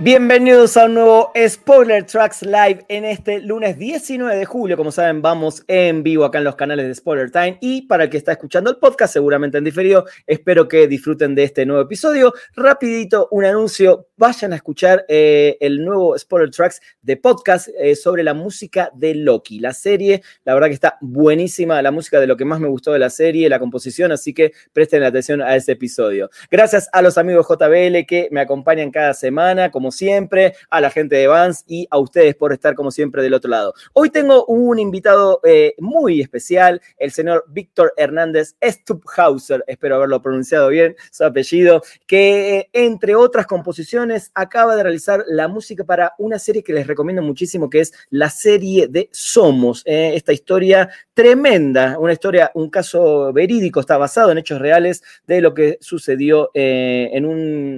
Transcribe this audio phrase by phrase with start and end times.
[0.00, 4.76] Bienvenidos a un nuevo Spoiler Tracks Live en este lunes 19 de julio.
[4.76, 7.58] Como saben, vamos en vivo acá en los canales de Spoiler Time.
[7.60, 11.42] Y para el que está escuchando el podcast, seguramente en diferido, espero que disfruten de
[11.42, 12.32] este nuevo episodio.
[12.54, 14.06] Rapidito, un anuncio.
[14.16, 19.16] Vayan a escuchar eh, el nuevo Spoiler Tracks de podcast eh, sobre la música de
[19.16, 19.58] Loki.
[19.58, 21.82] La serie, la verdad que está buenísima.
[21.82, 24.12] La música de lo que más me gustó de la serie, la composición.
[24.12, 26.30] Así que presten atención a ese episodio.
[26.52, 29.72] Gracias a los amigos JBL que me acompañan cada semana.
[29.72, 33.34] Como siempre, a la gente de Vans y a ustedes por estar como siempre del
[33.34, 33.74] otro lado.
[33.92, 40.68] Hoy tengo un invitado eh, muy especial, el señor Víctor Hernández Stubhauser, espero haberlo pronunciado
[40.68, 46.38] bien, su apellido, que eh, entre otras composiciones acaba de realizar la música para una
[46.38, 51.98] serie que les recomiendo muchísimo, que es la serie de Somos, eh, esta historia tremenda,
[51.98, 57.24] una historia, un caso verídico, está basado en hechos reales de lo que sucedió en,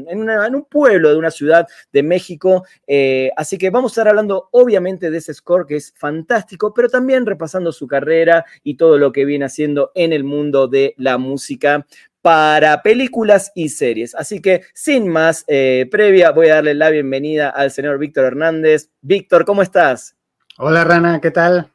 [0.08, 2.64] en un pueblo de una ciudad de México.
[2.86, 6.88] Eh, así que vamos a estar hablando obviamente de ese score que es fantástico, pero
[6.88, 11.18] también repasando su carrera y todo lo que viene haciendo en el mundo de la
[11.18, 11.86] música
[12.22, 14.14] para películas y series.
[14.14, 18.90] Así que sin más eh, previa, voy a darle la bienvenida al señor Víctor Hernández.
[19.00, 20.16] Víctor, ¿cómo estás?
[20.58, 21.72] Hola Rana, ¿qué tal?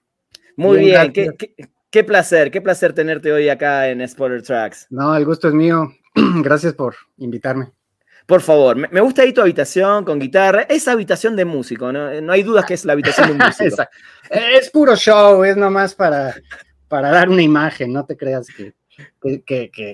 [0.58, 1.34] Muy bien, qué,
[1.90, 4.88] qué, placer, qué placer tenerte hoy acá en Spoiler Tracks.
[4.90, 5.92] No, el gusto es mío.
[6.44, 7.75] Gracias por invitarme.
[8.26, 10.64] Por favor, me gusta ahí tu habitación con guitarra.
[10.64, 12.22] Es habitación de músico, ¿no?
[12.22, 13.84] No hay dudas que es la habitación de un músico.
[14.30, 16.36] es puro show, es nomás para,
[16.88, 18.74] para dar una imagen, no te creas que,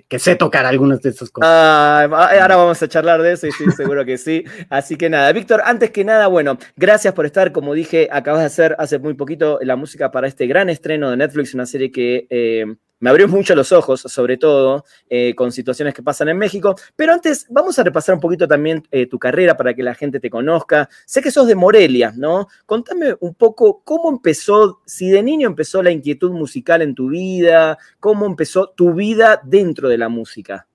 [0.07, 1.50] que, sé tocar algunas de esas cosas.
[1.51, 2.07] Ah,
[2.41, 4.44] ahora vamos a charlar de eso y sí, seguro que sí.
[4.69, 7.51] Así que nada, Víctor, antes que nada, bueno, gracias por estar.
[7.51, 11.17] Como dije, acabas de hacer hace muy poquito la música para este gran estreno de
[11.17, 12.66] Netflix, una serie que eh,
[13.01, 16.75] me abrió mucho los ojos, sobre todo eh, con situaciones que pasan en México.
[16.95, 20.19] Pero antes, vamos a repasar un poquito también eh, tu carrera para que la gente
[20.19, 20.88] te conozca.
[21.07, 22.47] Sé que sos de Morelia, ¿no?
[22.67, 27.79] Contame un poco cómo empezó, si de niño empezó la inquietud musical en tu vida,
[28.00, 30.68] cómo empezó tu vida dentro de la música.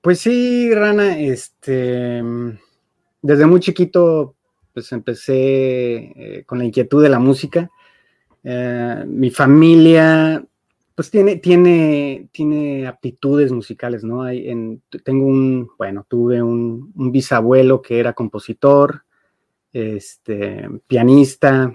[0.00, 2.22] Pues sí, Rana, este,
[3.20, 4.36] desde muy chiquito,
[4.72, 7.68] pues empecé eh, con la inquietud de la música.
[8.44, 10.42] mi familia
[11.00, 14.22] pues tiene, tiene, tiene aptitudes musicales, ¿no?
[14.22, 19.04] Hay en, tengo un, bueno, tuve un, bisabuelo que era compositor,
[19.72, 21.74] este, pianista,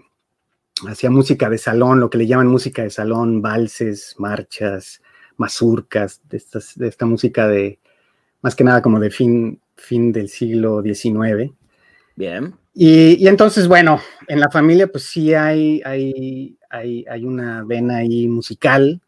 [0.88, 5.02] hacía música de salón, lo que le llaman música de salón, valses, marchas,
[5.38, 7.80] mazurcas, de, estas, de esta música de,
[8.44, 11.52] más que nada como de fin, fin del siglo XIX.
[12.16, 12.54] Bien.
[12.76, 17.98] Y, y, entonces, bueno, en la familia pues sí hay, hay, hay, hay una vena
[17.98, 19.02] ahí musical,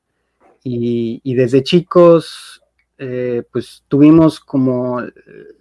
[1.23, 2.61] y, desde chicos,
[2.97, 5.01] eh, pues tuvimos como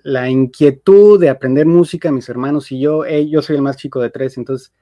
[0.03, 3.05] la inquietud de aprender música, mis hermanos y yo.
[3.05, 4.73] Eh, yo soy el más chico de tres, entonces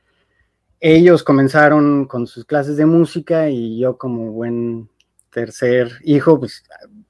[0.81, 4.89] ellos comenzaron con sus clases de música y yo como buen
[5.31, 6.63] tercer hijo, pues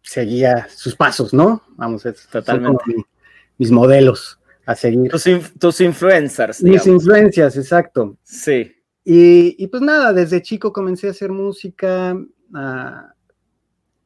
[0.03, 1.63] seguía sus pasos, ¿no?
[1.77, 2.85] Vamos, es totalmente
[3.59, 5.11] mis modelos a seguir.
[5.59, 6.63] Tus, influencers.
[6.63, 8.17] Mis influencias, exacto.
[8.23, 8.73] Sí.
[9.05, 12.17] Y, y, pues nada, desde chico comencé a hacer música,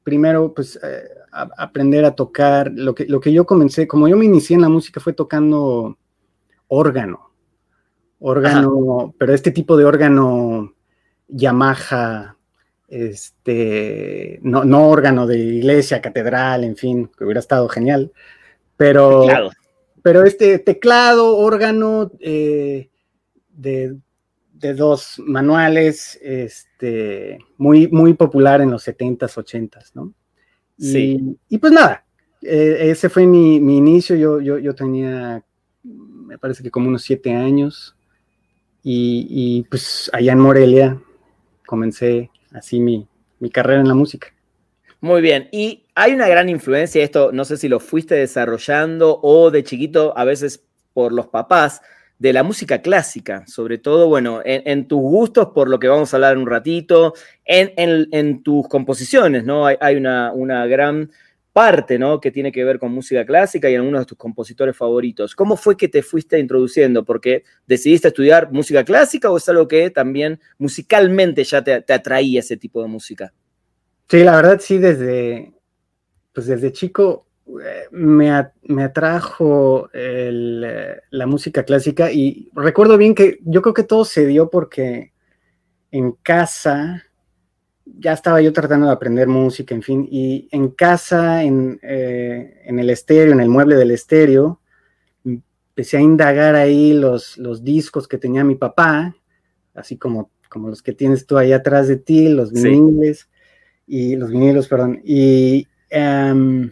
[0.03, 2.71] primero, pues, eh, aprender a tocar.
[2.73, 5.99] Lo que, lo que yo comencé, como yo me inicié en la música, fue tocando
[6.69, 7.31] órgano.
[8.21, 10.75] Órgano, pero este tipo de órgano
[11.29, 12.37] Yamaha,
[12.89, 18.13] este, no, no órgano de iglesia, catedral, en fin, que hubiera estado genial.
[18.77, 19.27] Pero,
[20.03, 22.89] pero este teclado, órgano eh,
[23.51, 23.97] de
[24.59, 30.13] de dos manuales, este, muy, muy popular en los 70s, 80s, ¿no?
[30.79, 31.37] Sí.
[31.49, 32.05] Y, pues nada,
[32.43, 35.43] eh, ese fue mi, inicio, yo, yo, yo, tenía,
[35.83, 37.97] me parece que como unos siete años,
[38.91, 41.03] y, pues allá en Morelia
[41.67, 43.07] comencé así mi,
[43.39, 44.29] mi carrera en la música.
[45.01, 49.51] Muy bien, y hay una gran influencia, esto no sé si lo fuiste desarrollando o
[49.51, 50.65] de chiquito, a veces
[50.95, 51.83] por los papás,
[52.19, 56.17] de la música clásica, sobre todo, bueno, en, tus gustos, por lo que vamos a
[56.17, 59.67] hablar un ratito, en, tus composiciones, ¿no?
[59.67, 61.13] Hay, una, gran
[61.53, 62.21] parte, ¿no?
[62.21, 65.37] Que tiene que ver con música clásica y algunos de tus compositores favoritos.
[65.37, 67.05] ¿Cómo fue que te fuiste introduciendo?
[67.05, 72.57] ¿Porque decidiste estudiar música clásica o es algo que también musicalmente ya te, atraía ese
[72.57, 73.33] tipo de música?
[74.09, 75.53] Sí, la verdad sí, desde,
[76.33, 77.28] pues desde chico
[77.63, 78.31] eh, me,
[78.83, 85.13] atrajo la música clásica y recuerdo bien que yo creo que todo se dio porque
[85.91, 87.03] en casa
[87.97, 92.91] ya estaba yo tratando de aprender música, en fin, y en casa, en, eh, el
[92.91, 94.61] estéreo, en el mueble del estéreo,
[95.25, 99.17] empecé a indagar ahí los, los discos que tenía mi papá,
[99.75, 103.29] así como, como los que tienes tú ahí atrás de ti, los viniles,
[103.87, 106.71] y los vinilos, perdón, y, em,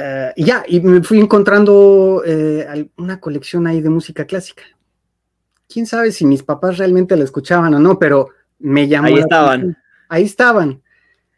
[0.00, 4.62] eh, y ya, y me fui encontrando eh, una colección ahí de música clásica.
[5.68, 8.28] Quién sabe si mis papás realmente la escuchaban o no, pero
[8.58, 9.08] me llamó.
[9.08, 9.76] Ahí estaban.
[10.08, 10.82] Ahí estaban.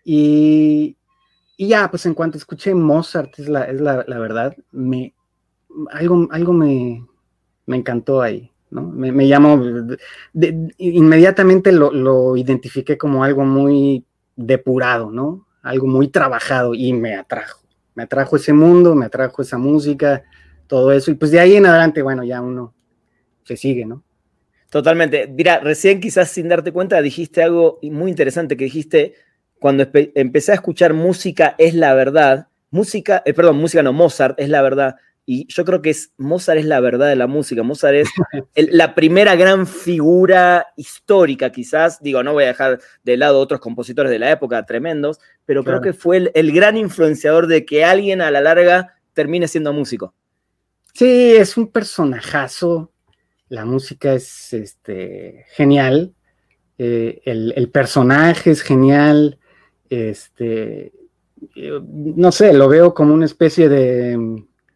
[0.04, 0.96] Y,
[1.58, 5.14] ya, pues en cuanto escuché Mozart, es la, es la, verdad, me,
[5.90, 7.04] algo, algo me,
[7.66, 8.50] encantó ahí.
[8.70, 8.82] ¿no?
[8.82, 9.60] Me, llamó,
[10.78, 14.04] inmediatamente lo, lo, identifiqué como algo muy
[14.36, 15.46] depurado, ¿no?
[15.62, 17.59] Algo muy trabajado y me atrajo.
[17.94, 20.22] Me atrajo ese mundo, me atrajo esa música,
[20.66, 21.10] todo eso.
[21.10, 22.75] Y pues de ahí en adelante, bueno, ya uno
[23.44, 24.02] se sigue, ¿no?
[24.70, 25.26] Totalmente.
[25.26, 29.14] Mira, recién quizás sin darte cuenta dijiste algo muy interesante que dijiste
[29.58, 32.48] cuando empecé a escuchar música es la verdad.
[32.70, 34.96] Música, eh, perdón, música no, Mozart es la verdad.
[35.32, 37.62] Y yo creo que es, Mozart es la verdad de la música.
[37.62, 38.09] Mozart es
[38.56, 42.03] la primera gran figura histórica, quizás.
[42.03, 45.81] Digo, no voy a dejar de lado otros compositores de la época tremendos, pero creo
[45.81, 50.15] que fue el, el gran influenciador de que alguien a la larga termine siendo músico.
[50.94, 52.91] Sí, es un personajazo
[53.50, 56.15] la música es este, genial,
[56.79, 59.38] eh, el, personaje es genial,
[59.91, 60.93] este,
[61.56, 64.17] eh, no sé, lo veo como una especie de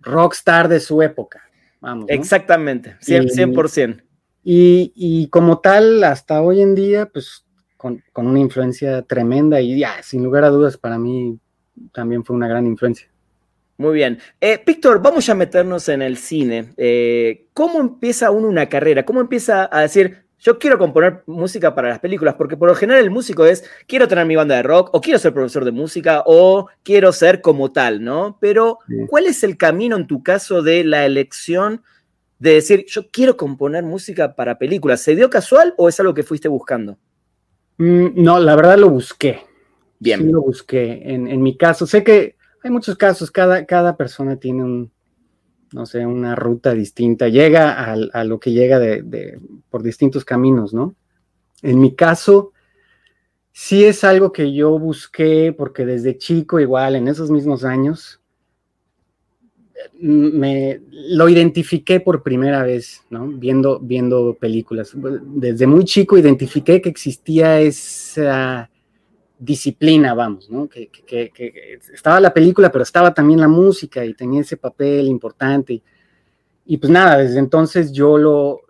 [0.05, 1.43] rockstar de su época.
[1.81, 4.03] Vamos, Exactamente, 100%.
[4.43, 7.45] Y, y, como tal, hasta hoy en día, pues
[7.77, 11.39] con, con, una influencia tremenda y ya, sin lugar a dudas, para mí
[11.93, 13.09] también fue una gran influencia.
[13.77, 14.19] Muy bien.
[14.41, 16.73] Eh, Víctor, vamos a meternos en el cine.
[16.77, 19.05] Eh, ¿Cómo empieza uno una carrera?
[19.05, 22.35] ¿Cómo empieza a decir, yo quiero componer música para las películas?
[22.35, 25.19] Porque por lo general el músico es, quiero tener mi banda de rock, o quiero
[25.19, 28.37] ser profesor de música, o quiero ser como tal, ¿no?
[28.41, 31.82] Pero, ¿cuál es el camino en tu caso de la elección
[32.38, 35.00] de decir, yo quiero componer música para películas?
[35.00, 36.99] ¿Se dio casual o es algo que fuiste buscando?
[37.79, 39.41] Mm, no, la verdad lo busqué.
[39.99, 40.20] Bien.
[40.20, 41.00] Sí lo busqué.
[41.05, 44.94] En, en mi caso, sé que hay muchos casos, cada, cada persona tiene un,
[45.72, 49.38] no sé, una ruta distinta, llega a, lo que llega de,
[49.70, 50.94] por distintos caminos, ¿no?
[51.62, 52.52] En mi caso,
[53.52, 58.20] sí es algo que yo busqué porque desde chico, igual, en esos mismos años,
[60.00, 63.26] me lo identifiqué por primera vez, ¿no?
[63.28, 64.93] Viendo, viendo películas.
[64.94, 68.70] Desde muy chico identifiqué que existía esa
[69.44, 70.69] disciplina, vamos, ¿no?
[70.69, 70.91] Que,
[71.93, 75.82] estaba la película, pero estaba también la música y tenía ese papel importante.
[76.67, 78.61] Y, pues nada, desde entonces yo lo,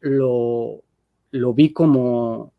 [0.00, 2.52] lo, vi como,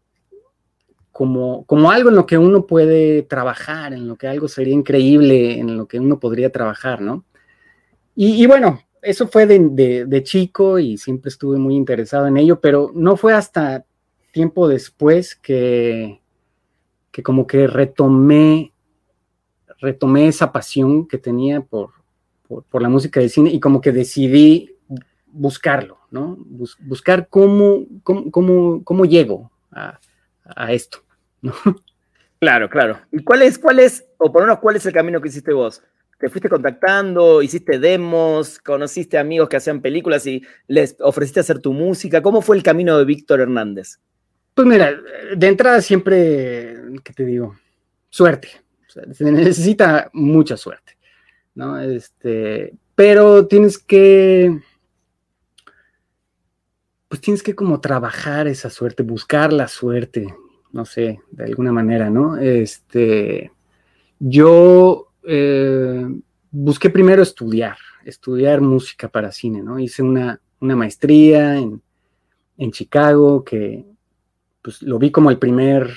[1.11, 5.59] como, como algo en lo que uno puede trabajar, en lo que algo sería increíble,
[5.59, 7.25] en lo que uno podría trabajar, ¿no?
[8.15, 12.91] Y, bueno, eso fue de, de, chico y siempre estuve muy interesado en ello, pero
[12.93, 13.85] no fue hasta
[14.33, 16.19] tiempo después que,
[17.23, 18.73] como que retomé,
[19.79, 21.91] retomé esa pasión que tenía por,
[22.47, 24.75] por, la música de cine y como que decidí
[25.27, 26.37] buscarlo, ¿no?
[26.79, 29.99] buscar cómo, cómo, cómo, llego a,
[30.71, 31.03] esto,
[31.41, 31.53] ¿no?
[32.39, 32.99] Claro, claro.
[33.11, 35.51] ¿Y cuál es, cuál es, o por lo menos cuál es el camino que hiciste
[35.51, 35.83] vos?
[36.17, 41.73] ¿Te fuiste contactando, hiciste demos, conociste amigos que hacían películas y les ofreciste hacer tu
[41.73, 42.21] música?
[42.21, 43.99] ¿Cómo fue el camino de Víctor Hernández?
[44.59, 44.91] Pues mira,
[45.37, 47.55] de entrada siempre, ¿qué te digo?
[48.09, 48.49] Suerte.
[48.89, 50.97] se necesita mucha suerte,
[51.55, 51.79] ¿no?
[51.79, 54.59] Este, pero tienes que,
[57.07, 60.27] pues tienes que como trabajar esa suerte, buscar la suerte,
[60.73, 62.35] no sé, de alguna manera, ¿no?
[62.35, 63.53] Este,
[64.19, 66.05] yo eh,
[66.51, 69.79] busqué primero estudiar, estudiar música para cine, ¿no?
[69.79, 71.81] Hice una, maestría en,
[72.57, 73.85] en Chicago que
[74.61, 75.91] pues lo vi como el primer,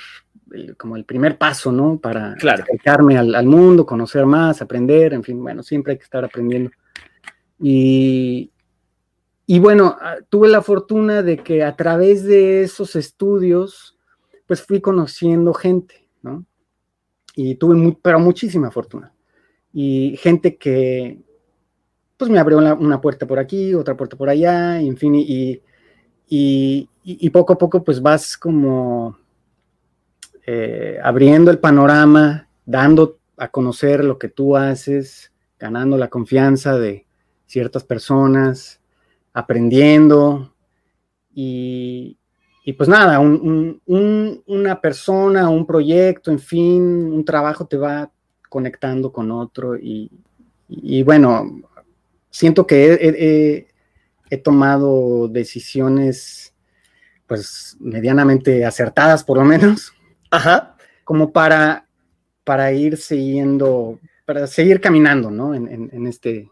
[0.76, 1.98] como el primer paso, ¿no?
[1.98, 6.70] Para acercarme al, mundo, conocer más, aprender, en fin, bueno, siempre hay que estar aprendiendo.
[7.58, 8.50] Y,
[9.46, 13.96] y bueno, ah, tuve la fortuna de que a través de esos estudios,
[14.46, 16.44] pues fui conociendo gente, ¿no?
[17.34, 19.12] y tuve pero muchísima fortuna.
[19.72, 21.18] Y gente que,
[22.16, 25.62] pues me abrió una, puerta por aquí, otra puerta por allá, y en fin, y,
[26.28, 26.88] y,
[27.30, 29.16] poco a poco pues vas como
[30.46, 37.06] eh, abriendo el panorama, dando a conocer lo que tú haces, ganando la confianza de
[37.46, 38.80] ciertas personas,
[39.32, 40.54] aprendiendo
[41.34, 42.18] y,
[42.64, 46.82] y pues nada, una persona, un proyecto, en fin,
[47.12, 48.10] un trabajo te va
[48.48, 50.10] conectando con otro y,
[51.02, 51.62] bueno,
[52.30, 53.66] siento que
[54.30, 56.51] he, tomado decisiones
[57.32, 59.94] pues medianamente acertadas por lo menos.
[60.30, 60.76] Ajá.
[61.02, 61.88] Como para,
[62.44, 65.54] para ir siguiendo, para seguir caminando, ¿no?
[65.54, 66.50] En, en, este,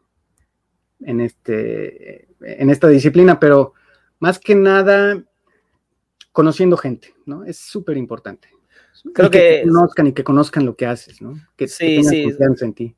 [1.00, 3.74] en este, en esta disciplina, pero
[4.20, 5.22] más que nada
[6.32, 7.44] conociendo gente, ¿no?
[7.44, 8.48] Es súper importante.
[9.12, 11.34] Creo que, conozcan y que conozcan lo que haces, ¿no?
[11.56, 12.24] Que, sí, sí.
[12.24, 12.96] confianza en ti.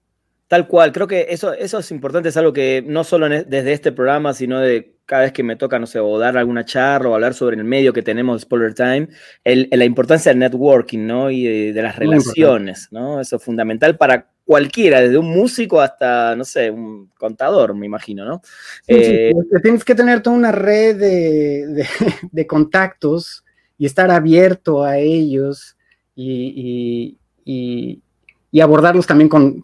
[0.52, 3.73] Tal cual, creo que eso, eso es importante, es algo que no solo e, desde
[3.73, 7.09] este programa, sino de cada vez que me toca, no sé, o dar alguna charla
[7.09, 9.09] o hablar sobre el medio que tenemos, Spoiler Time,
[9.47, 11.30] la importancia del networking, ¿no?
[11.30, 13.18] Y de, las relaciones, ¿no?
[13.18, 18.26] Eso es fundamental para cualquiera, desde un músico hasta, no sé, un contador, me imagino,
[18.26, 18.42] ¿no?
[18.87, 19.32] Eh,
[19.62, 20.97] tienes que tener toda una red
[22.30, 23.42] de, contactos
[23.78, 25.78] y estar abierto a ellos
[26.14, 27.16] y,
[28.61, 29.62] abordarlos también con,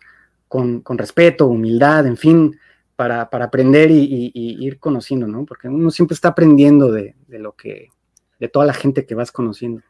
[0.96, 2.56] respeto, humildad, en fin,
[2.96, 5.44] para, aprender y, ir conociendo, ¿no?
[5.44, 7.90] Porque uno siempre está aprendiendo de, de lo que,
[8.38, 9.82] de toda la gente que vas conociendo.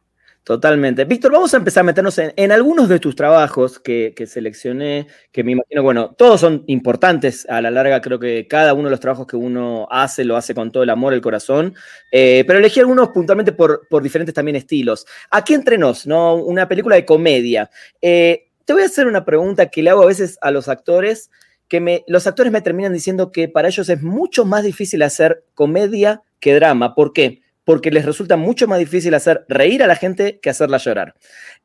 [0.48, 1.04] Totalmente.
[1.04, 5.52] Víctor, vamos a empezar a meternos en, algunos de tus trabajos que, seleccioné, que me
[5.52, 9.26] imagino, bueno, todos son importantes a la larga, creo que cada uno de los trabajos
[9.26, 11.74] que uno hace lo hace con todo el amor, el corazón,
[12.10, 15.06] eh, pero elegí algunos puntualmente por, diferentes también estilos.
[15.30, 16.36] Aquí entre nos, ¿no?
[16.36, 17.68] Una película de comedia.
[18.00, 21.30] Eh, te voy a hacer una pregunta que le hago a veces a los actores,
[21.68, 25.42] que me, los actores me terminan diciendo que para ellos es mucho más difícil hacer
[25.54, 26.94] comedia que drama.
[26.94, 27.40] ¿Por qué?
[27.64, 31.14] porque les resulta mucho más difícil hacer reír a la gente que hacerla llorar.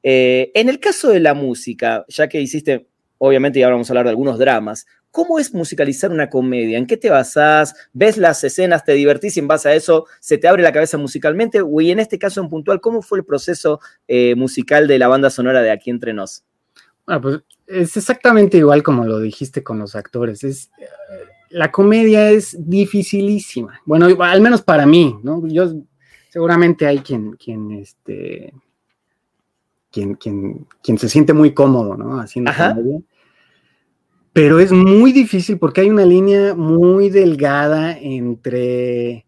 [0.02, 4.06] Eh, en el caso de la música, ya que hiciste, obviamente ya vamos a hablar
[4.06, 6.78] de algunos dramas, ¿cómo es musicalizar una comedia?
[6.78, 7.74] ¿En qué te basás?
[7.92, 10.98] ¿Ves las escenas, te divertís y en base a eso se te abre la cabeza
[10.98, 11.60] musicalmente?
[11.82, 15.30] Y en este caso en puntual, ¿cómo fue el proceso eh, musical de la banda
[15.30, 16.44] sonora de Aquí Entre Nos?
[17.06, 20.44] Bueno, pues es exactamente igual como lo dijiste con los actores.
[20.44, 20.88] Es, eh,
[21.50, 23.82] la comedia es dificilísima.
[23.86, 25.46] Bueno, al menos para mí, ¿no?
[25.48, 25.72] Yo
[26.30, 28.54] seguramente hay quien, quien, este,
[29.92, 32.20] quien, quien, quien se siente muy cómodo, ¿no?
[32.20, 33.02] Haciendo comedia.
[34.34, 39.28] Pero es muy difícil porque hay una línea muy delgada entre,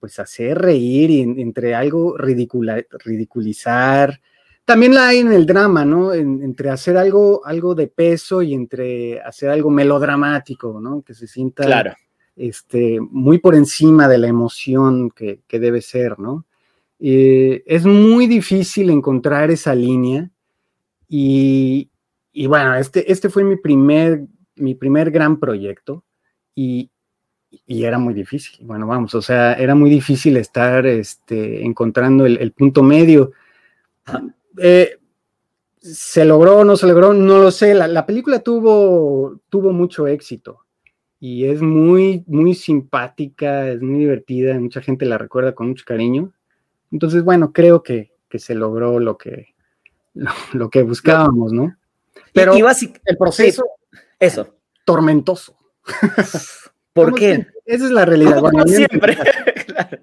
[0.00, 4.18] pues, hacer reír y entre algo ridiculizar.
[4.66, 6.12] También la hay en el drama, ¿no?
[6.12, 11.00] entre hacer algo, algo de peso y entre hacer algo melodramático, ¿no?
[11.02, 11.94] Que se sienta claro
[12.36, 16.44] este, muy por encima de la emoción que, debe ser, ¿no?
[17.00, 20.30] Eh, es muy difícil encontrar esa línea
[21.08, 21.90] y,
[22.46, 26.04] bueno, este, este fue mi primer, mi primer gran proyecto
[26.54, 26.90] y,
[27.66, 28.66] era muy difícil.
[28.66, 33.32] Bueno, vamos, o sea, era muy difícil estar este, encontrando el, punto medio.
[34.58, 34.98] Eh,
[35.78, 37.14] ¿Se logró o no se logró?
[37.14, 37.74] No lo sé.
[37.74, 40.66] La, la película tuvo, tuvo mucho éxito
[41.18, 46.32] y es muy, muy simpática, es muy divertida, mucha gente la recuerda con mucho cariño.
[46.92, 49.54] Entonces, bueno, creo que, se logró lo que,
[50.52, 51.74] lo, que buscábamos, ¿no?
[52.34, 53.64] Pero el proceso,
[54.18, 55.56] eso, tormentoso.
[56.92, 57.46] ¿Por qué?
[57.66, 58.42] Esa es la realidad.
[58.66, 59.16] siempre.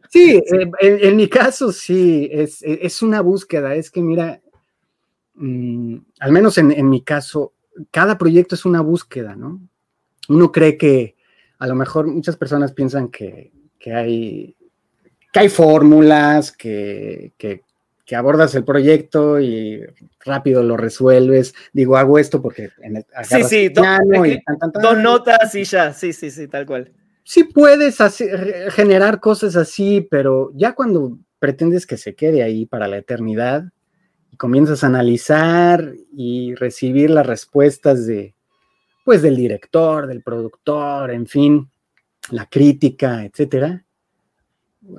[0.09, 0.43] Sí,
[0.79, 3.73] en, mi caso sí, es, una búsqueda.
[3.73, 4.39] Es que mira,
[5.33, 7.53] mm, al menos en, en, mi caso,
[7.89, 9.59] cada proyecto es una búsqueda, ¿no?
[10.29, 11.15] uno cree que
[11.59, 13.51] a lo mejor muchas personas piensan que,
[13.85, 14.55] hay,
[15.31, 17.33] que hay fórmulas, que,
[18.15, 19.83] abordas el proyecto y
[20.23, 21.55] rápido lo resuelves.
[21.71, 26.47] Digo, hago esto porque en el, sí, sí, dos notas y ya, sí, sí, sí,
[26.47, 26.91] tal cual.
[27.23, 27.97] Sí puedes
[28.71, 33.65] generar cosas así, pero ya cuando pretendes que se quede ahí para la eternidad
[34.31, 38.33] y comienzas a analizar y recibir las respuestas de,
[39.03, 41.69] pues del director, del productor, en fin,
[42.29, 43.85] la crítica, etcétera,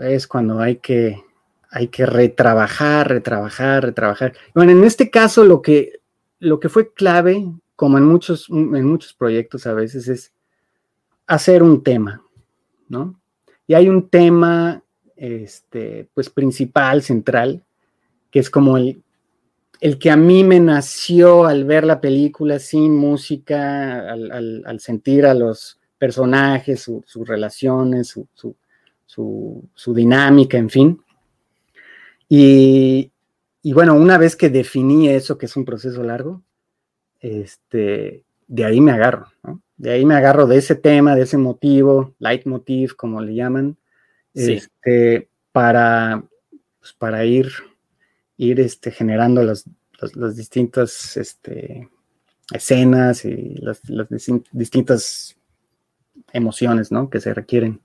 [0.03, 1.23] es cuando hay que,
[1.71, 4.35] hay que retrabajar, retrabajar, retrabajar.
[4.55, 6.01] Bueno, en este caso lo que,
[6.39, 10.34] lo que fue clave, como en muchos, en muchos proyectos a veces, es
[11.27, 12.23] hacer un tema,
[12.89, 13.21] ¿no?
[13.67, 14.83] Y hay un tema,
[15.17, 17.65] este, pues principal, central,
[18.31, 19.03] que es como el,
[19.81, 25.35] el que a mí me nació al ver la película sin música, al, sentir a
[25.35, 28.19] los personajes, sus relaciones,
[29.05, 31.01] su, dinámica, en fin.
[32.29, 33.13] Y,
[33.63, 36.43] bueno, una vez que definí eso, que es un proceso largo,
[37.21, 39.27] este, de ahí me agarro,
[39.77, 43.77] De ahí me agarro de ese tema, de ese motivo, leitmotiv, como le llaman,
[44.35, 46.25] este, para,
[46.81, 47.51] pues, para ir
[48.37, 49.65] ir este, generando las,
[50.37, 51.89] distintas este,
[52.53, 53.81] escenas y las,
[54.53, 55.37] distintas
[56.33, 57.09] emociones ¿no?
[57.09, 57.81] que se requieren.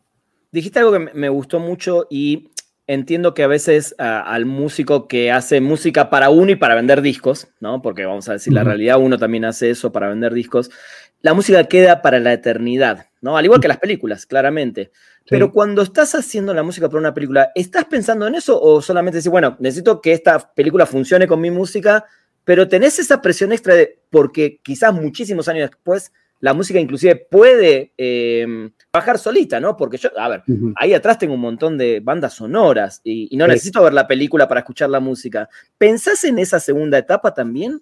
[0.51, 2.49] Dijiste algo que me gustó mucho y
[2.87, 7.47] entiendo que a veces al músico que hace música para uno y para vender discos,
[7.59, 7.83] ¿no?
[7.83, 10.71] Porque vamos a decir, la realidad uno también hace eso para vender discos,
[11.21, 13.37] la música queda para la eternidad, ¿no?
[13.37, 14.91] Al igual que las películas, claramente.
[15.29, 19.17] Pero cuando estás haciendo la música para una película, ¿estás pensando en eso o solamente
[19.17, 22.05] decir, bueno, necesito que esta película funcione con mi música,
[22.43, 27.93] pero tenés esa presión extra de, porque quizás muchísimos años después la música inclusive puede
[27.97, 29.75] em, bajar solita, ¿no?
[29.75, 30.43] Porque yo, a ver,
[30.77, 34.61] ahí atrás tengo un montón de bandas sonoras y, no necesito ver la película para
[34.61, 35.49] escuchar la música.
[35.77, 37.81] ¿Pensás en esa segunda etapa también?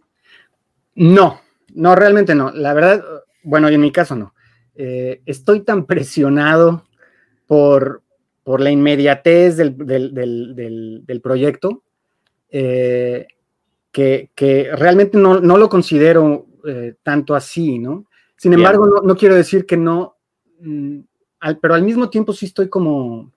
[0.95, 1.39] No,
[1.73, 2.51] no, realmente no.
[2.51, 3.03] La verdad,
[3.43, 4.33] bueno, en mi caso no.
[4.75, 6.85] Eh, estoy tan presionado
[7.47, 8.03] por,
[8.43, 11.83] por la inmediatez del, proyecto
[12.49, 13.27] eh,
[13.91, 18.05] que, realmente no, lo considero eh, tanto así, ¿no?
[18.35, 20.17] Sin embargo, no, quiero decir que no,
[20.59, 20.99] mm,
[21.59, 23.31] pero al mismo tiempo sí estoy como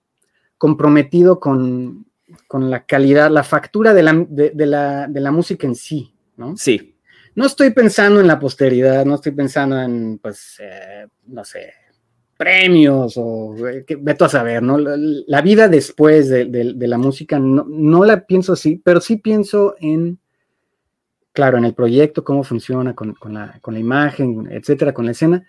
[0.59, 2.05] comprometido con,
[2.53, 6.55] la calidad, la factura de la, de la música en sí, ¿no?
[6.59, 6.95] Sí
[7.35, 11.73] no estoy pensando en la posteridad, no estoy pensando en, pues, eh, no sé,
[12.37, 14.79] premios o eh, veto a saber, ¿no?
[14.79, 20.19] La, vida después de, la música no, la pienso así, pero sí pienso en,
[21.33, 25.47] claro, en el proyecto, cómo funciona con, la, imagen, etcétera, con la escena,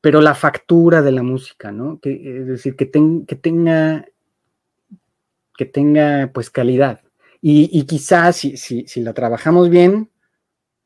[0.00, 1.98] pero la factura de la música, ¿no?
[2.00, 4.06] Que, es decir, que, que tenga
[5.56, 7.00] que tenga pues calidad.
[7.40, 10.08] Y, quizás si, si la trabajamos bien,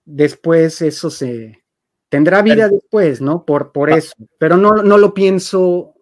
[0.09, 1.63] después eso se
[2.09, 3.45] tendrá vida después, ¿no?
[3.45, 3.97] Por, por ah.
[3.97, 5.95] eso, pero no, no lo pienso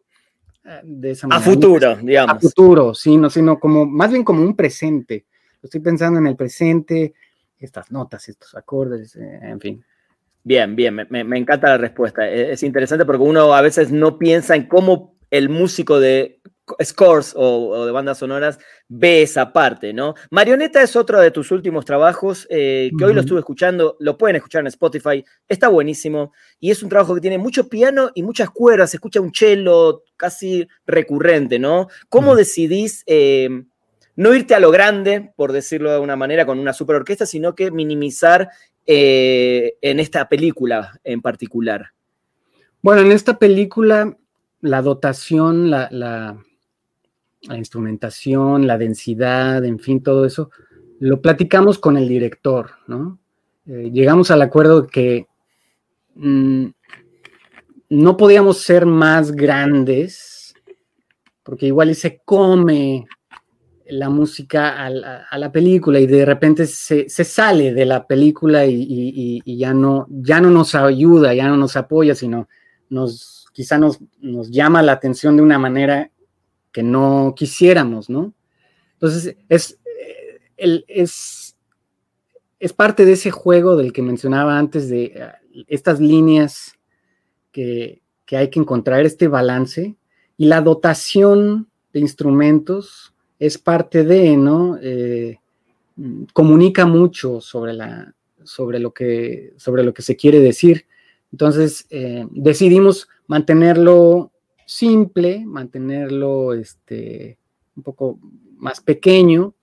[0.65, 1.45] eh, de esa manera.
[1.45, 2.37] A futuro, digamos.
[2.37, 5.27] A futuro, sino, sino como, más bien como un presente.
[5.63, 7.15] Estoy pensando en el presente,
[7.59, 9.85] estas notas, estos acordes, eh, en fin.
[10.45, 12.31] Bien, bien, me, me, encanta la respuesta.
[12.31, 16.41] E, es interesante porque uno a veces no piensa en cómo el músico de
[16.83, 20.15] scores o, de bandas sonoras ve esa parte, ¿no?
[20.31, 24.37] Marioneta es otro de tus últimos trabajos, eh, que hoy lo estuve escuchando, lo pueden
[24.37, 28.51] escuchar en Spotify, está buenísimo, y es un trabajo que tiene mucho piano y muchas
[28.51, 31.89] cuerdas, se escucha un cello casi recurrente, ¿no?
[32.09, 33.49] ¿Cómo decidís eh,
[34.17, 37.55] no irte a lo grande, por decirlo de alguna manera, con una super orquesta, sino
[37.55, 38.49] que minimizar
[38.87, 41.93] eh, en esta película en particular?
[42.83, 44.17] Bueno, en esta película
[44.61, 46.43] la dotación, la, la
[47.55, 50.51] instrumentación, la densidad, en fin, todo eso,
[50.99, 53.19] lo platicamos con el director, ¿no?
[53.67, 55.27] Eh, llegamos al acuerdo que
[56.15, 56.67] mm,
[57.91, 60.55] no podíamos ser más grandes,
[61.43, 63.07] porque igual se come
[63.89, 69.73] la música a la, película y de repente se, sale de la película y, ya,
[69.73, 72.49] no, ya no nos ayuda, ya no nos apoya, sino
[72.89, 76.11] nos, quizá nos, nos llama la atención de una manera
[76.77, 78.35] que no quisiéramos, ¿no?
[78.93, 79.79] Entonces, es,
[80.59, 81.57] es,
[82.61, 86.75] es parte de ese juego del que mencionaba antes, de eh, estas líneas
[87.51, 89.97] que, hay que encontrar, este balance,
[90.37, 94.79] y la dotación de instrumentos es parte de, ¿no?
[94.83, 95.39] Eh,
[96.35, 100.85] comunica mucho sobre, la, sobre, lo que, sobre lo que se quiere decir.
[101.33, 104.31] Entonces, eh, decidimos mantenerlo
[104.67, 107.39] simple, mantenerlo este,
[107.77, 108.19] un poco
[108.59, 109.55] más pequeño,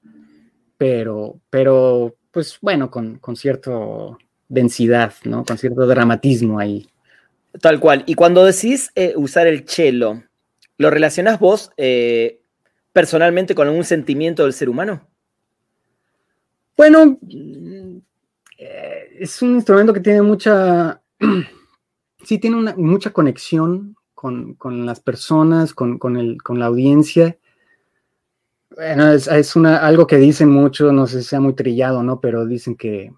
[0.78, 3.72] pero, pero pues bueno, con, con cierta
[4.48, 5.46] densidad, ¿no?
[5.46, 6.88] Con cierto dramatismo ahí.
[7.62, 8.04] Tal cual.
[8.08, 10.24] Y cuando decís eh, usar el cello,
[10.78, 12.40] ¿lo relacionás vos eh,
[12.92, 15.08] personalmente con algún sentimiento del ser humano?
[16.76, 17.20] Bueno,
[18.58, 21.02] eh, es un instrumento que tiene mucha,
[22.24, 23.96] sí tiene una, mucha conexión
[24.58, 27.38] con, las personas, con, el, con, la audiencia.
[28.72, 32.22] Bueno, es, algo que dicen mucho, no sé si sea muy trillado, ¿no?
[32.22, 33.12] Pero dicen que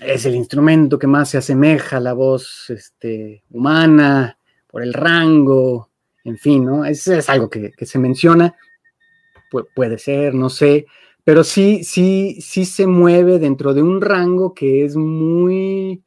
[0.00, 5.90] es el instrumento que más se asemeja a la voz este, humana, por el rango,
[6.24, 6.84] en fin, ¿no?
[6.84, 8.56] Es, es algo que, se menciona,
[9.76, 10.86] puede ser, no sé,
[11.22, 16.02] pero sí, sí, sí se mueve dentro de un rango que es muy,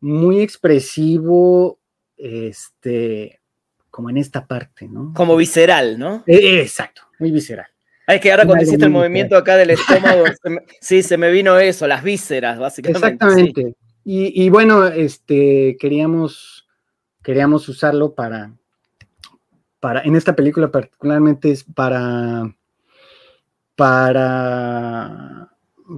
[0.00, 1.78] muy expresivo,
[2.16, 3.38] este,
[3.90, 5.12] como en esta parte, ¿no?
[5.14, 6.22] Como visceral, ¿no?
[6.26, 7.66] Eh, exacto, muy visceral.
[8.06, 10.24] Es que ahora cuando hiciste el movimiento acá del estómago,
[10.80, 13.06] sí, se me vino eso, las vísceras, básicamente.
[13.06, 13.74] Exactamente.
[14.10, 16.66] Y, bueno, este, queríamos,
[17.22, 18.54] queríamos usarlo para,
[19.80, 22.50] para, en esta película particularmente es para,
[23.76, 25.50] para,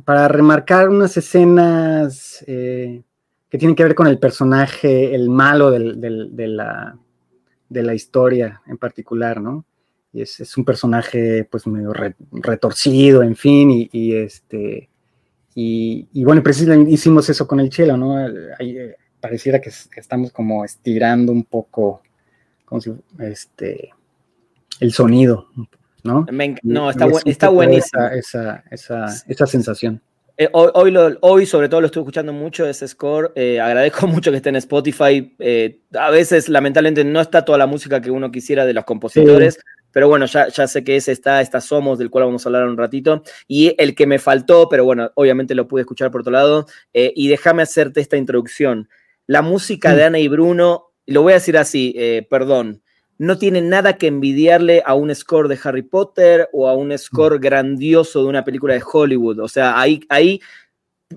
[0.05, 3.05] para remarcar unas escenas eh,
[3.48, 6.98] que tienen que ver con el personaje, el malo de, la,
[7.70, 9.64] de la historia en particular, ¿no?
[10.12, 11.92] Y es, un personaje pues medio
[12.33, 14.90] retorcido, en fin, y, este,
[15.54, 18.28] y, bueno, precisamente hicimos eso con el chelo, ¿no?
[18.28, 22.02] Eh, pareciera que, estamos como estirando un poco,
[22.64, 23.90] como si, este,
[24.80, 25.48] el sonido,
[26.02, 26.26] ¿no?
[26.62, 28.06] no, está, está buenísimo.
[28.06, 30.02] Esa, esa, esa, sensación.
[30.42, 33.31] Eh, hoy, hoy, sobre todo lo estoy escuchando mucho ese score.
[33.35, 35.37] Eh, agradezco mucho que esté en Spotify.
[35.92, 39.61] a veces, lamentablemente, no está toda la música que uno quisiera de los compositores.
[39.92, 42.66] Pero bueno, ya, ya sé que ese está, está Somos, del cual vamos a hablar
[42.66, 43.22] un ratito.
[43.48, 46.66] Y el que me faltó, pero bueno, obviamente lo pude escuchar por otro lado.
[46.94, 48.88] Eh, y déjame hacerte esta introducción.
[49.26, 50.05] La música de.
[50.05, 52.83] Ana y Bruno, lo voy a decir así, eh, perdón,
[53.20, 57.37] no tiene nada que envidiarle a un score de Harry Potter o a un score
[57.37, 57.42] mm.
[57.42, 59.40] grandioso de una película de Hollywood.
[59.40, 60.40] O sea, ahí, ahí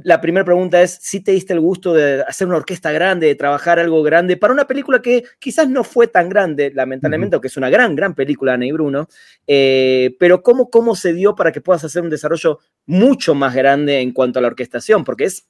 [0.01, 3.35] la primera pregunta es si te diste el gusto de hacer una orquesta grande, de
[3.35, 7.55] trabajar algo grande para una película que quizás no fue tan grande, lamentablemente, aunque es
[7.55, 9.07] una gran, gran película, Ana y Bruno,
[9.47, 14.01] eh, pero ¿cómo, ¿cómo se dio para que puedas hacer un desarrollo mucho más grande
[14.01, 15.05] en cuanto a la orquestación?
[15.05, 15.47] Porque es,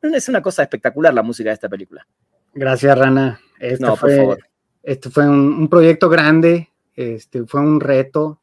[0.00, 2.06] es una cosa espectacular la música de esta película.
[2.54, 3.40] Gracias, Rana.
[3.80, 4.47] no, fue, por favor.
[4.88, 8.40] Esto fue un, proyecto grande, este, fue un reto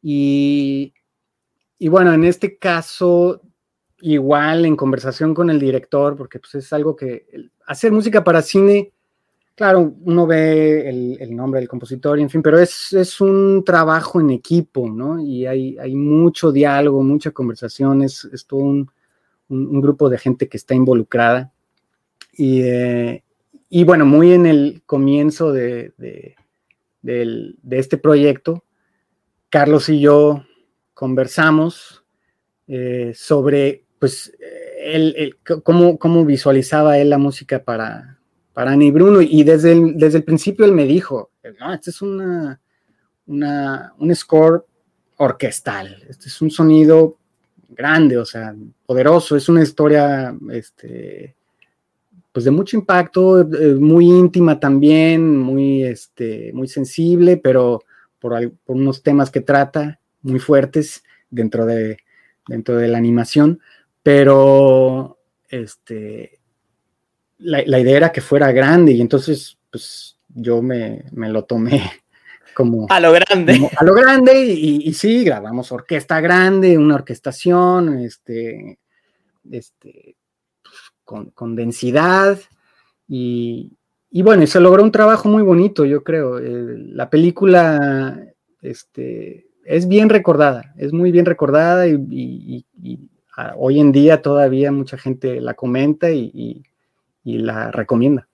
[0.00, 0.94] y,
[1.80, 3.42] y bueno, en este caso
[4.00, 7.26] igual en conversación con el director, porque pues es algo que
[7.66, 8.92] hacer música para cine,
[9.56, 14.20] claro, uno ve el, nombre del compositor y en fin, pero es, es, un trabajo
[14.20, 15.18] en equipo, ¿no?
[15.18, 18.88] Y hay, hay mucho diálogo, mucha conversación, es, es todo un,
[19.48, 21.52] un, grupo de gente que está involucrada.
[22.32, 23.24] Y, eh,
[23.70, 28.64] y bueno, muy en el comienzo de, de, este proyecto,
[29.48, 30.44] Carlos y yo
[30.92, 32.04] conversamos
[32.66, 34.36] eh, sobre pues,
[34.80, 38.18] él, cómo, visualizaba él la música para,
[38.52, 39.22] para Bruno.
[39.22, 41.30] Y desde el, desde el principio él me dijo,
[41.60, 42.60] no, este es una,
[43.26, 44.66] un score
[45.16, 47.18] orquestal, este es un sonido
[47.68, 48.52] grande, o sea,
[48.84, 51.36] poderoso, es una historia, este,
[52.32, 57.82] pues de mucho impacto, eh, muy íntima también, muy, este, muy sensible, pero
[58.18, 61.98] por, por, unos temas que trata muy fuertes dentro de,
[62.46, 63.60] dentro de la animación
[64.02, 66.38] pero este,
[67.38, 71.90] la, idea era que fuera grande y entonces pues yo me, lo tomé
[72.54, 72.86] como...
[72.88, 73.70] A lo grande.
[73.76, 78.78] a lo grande y, sí, grabamos orquesta grande, una orquestación, este,
[79.50, 80.16] este,
[81.34, 82.38] con, densidad
[83.08, 83.72] y,
[84.12, 86.38] bueno, y se logró un trabajo muy bonito, yo creo.
[86.38, 88.24] Eh, la película
[88.62, 92.64] este, es bien recordada, es muy bien recordada y,
[93.56, 96.62] hoy en día todavía mucha gente la comenta y,
[97.24, 98.26] la recomienda.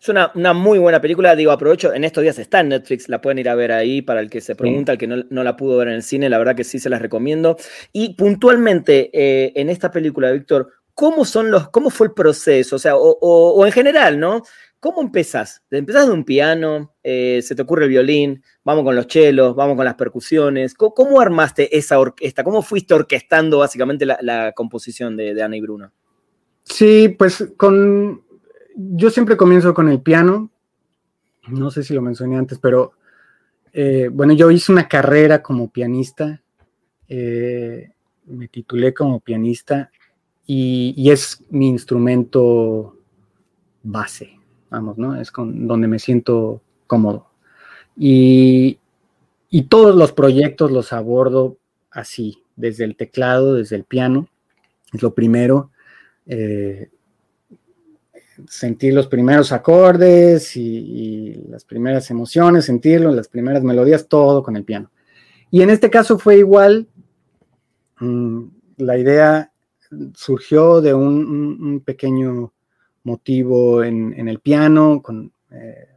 [0.00, 3.38] Es una, muy buena película, digo, aprovecho, en estos días está en Netflix, la pueden
[3.38, 5.88] ir a ver ahí para el que se pregunta, el que no, la pudo ver
[5.88, 7.56] en el cine, la verdad que sí se las recomiendo.
[7.92, 12.74] Y puntualmente eh, en esta película, Víctor, ¿cómo son los, cómo fue el proceso?
[12.74, 14.42] O sea, o en general, ¿no?
[14.80, 15.62] ¿Cómo empezás?
[15.70, 19.76] Empezás de un piano, eh, se te ocurre el violín, vamos con los chelos, vamos
[19.76, 20.74] con las percusiones.
[20.74, 22.44] ¿Cómo, armaste esa orquesta?
[22.44, 25.92] ¿Cómo fuiste orquestando básicamente la, composición de, Ana y Bruno?
[26.62, 28.22] Sí, pues con.
[28.76, 30.50] Yo siempre comienzo con el piano.
[31.48, 32.92] No sé si lo mencioné antes, pero
[33.72, 36.40] eh, bueno, yo hice una carrera como pianista.
[37.08, 37.90] Eh,
[38.26, 39.90] me titulé como pianista
[40.48, 42.96] y es mi instrumento
[43.82, 44.38] base
[44.70, 45.20] vamos, ¿no?
[45.20, 47.28] Es con donde me siento cómodo.
[47.96, 48.78] Y,
[49.68, 51.58] todos los proyectos los abordo
[51.90, 54.28] así, desde el teclado, desde el piano,
[54.92, 55.70] es lo primero.
[56.26, 56.90] Eh,
[58.46, 64.64] sentir los primeros acordes y, las primeras emociones, sentirlo, las primeras melodías, todo con el
[64.64, 64.90] piano.
[65.50, 66.88] Y en este caso fue igual.
[68.00, 68.44] Mm,
[68.76, 69.50] la idea
[70.14, 72.52] surgió de un pequeño
[73.08, 75.88] motivo en, el piano, con eh,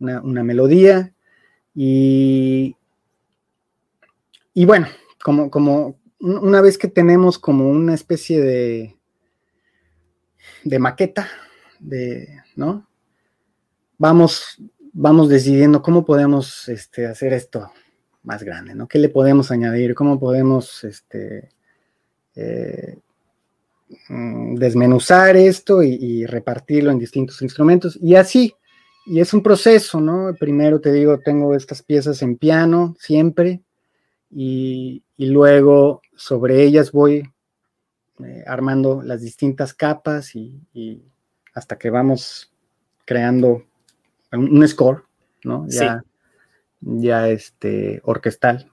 [0.00, 1.14] una, melodía.
[1.74, 2.76] Y,
[4.52, 4.88] y bueno,
[5.22, 8.96] como, como, una vez que tenemos como una especie de,
[10.64, 11.28] de maqueta,
[11.78, 12.88] de, ¿no?
[13.96, 14.60] Vamos,
[14.92, 17.72] vamos decidiendo cómo podemos este, hacer esto
[18.22, 18.88] más grande, ¿no?
[18.88, 19.94] ¿Qué le podemos añadir?
[19.94, 21.50] ¿Cómo podemos este,
[22.34, 22.98] eh,
[24.08, 27.98] mm, desmenuzar esto y, repartirlo en distintos instrumentos?
[28.00, 28.54] Y así,
[29.06, 30.34] y es un proceso, ¿no?
[30.38, 33.62] Primero te digo, tengo estas piezas en piano siempre
[34.30, 37.28] y, luego sobre ellas voy
[38.24, 41.02] eh, armando las distintas capas y,
[41.54, 42.52] hasta que vamos
[43.04, 43.64] creando
[44.32, 45.04] un, score,
[45.42, 45.66] ¿no?
[45.68, 46.04] Ya,
[46.80, 48.70] ya este, orquestal.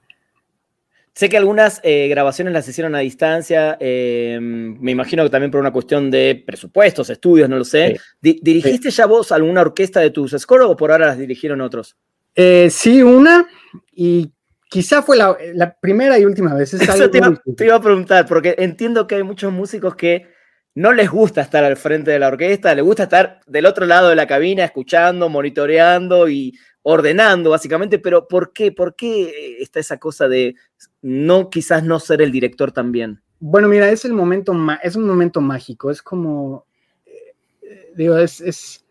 [1.16, 5.62] Sé que algunas eh, grabaciones las hicieron a distancia, eh, me imagino que también por
[5.62, 7.98] una cuestión de presupuestos, estudios, no lo sé.
[8.20, 11.96] ¿Dirigiste ya vos alguna orquesta de tus scores o por ahora las dirigieron otros?
[12.34, 13.48] Eh, sí, una,
[13.92, 14.30] y
[14.68, 16.74] quizá fue la, primera y última vez.
[16.74, 17.16] Eso te
[17.64, 20.26] iba, a preguntar, porque entiendo que hay muchos músicos que
[20.74, 24.10] no les gusta estar al frente de la orquesta, les gusta estar del otro lado
[24.10, 28.70] de la cabina, escuchando, monitoreando y ordenando, básicamente, pero ¿por qué?
[28.70, 30.54] ¿Por qué está esa cosa de
[31.02, 33.20] no, quizás no ser el director también?
[33.40, 36.64] Bueno, mira, es el momento, es un momento mágico, es como,
[37.04, 38.84] eh, digo, es,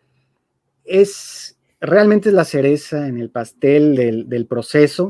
[0.84, 3.96] es, realmente es la cereza en el pastel
[4.28, 5.08] del, proceso,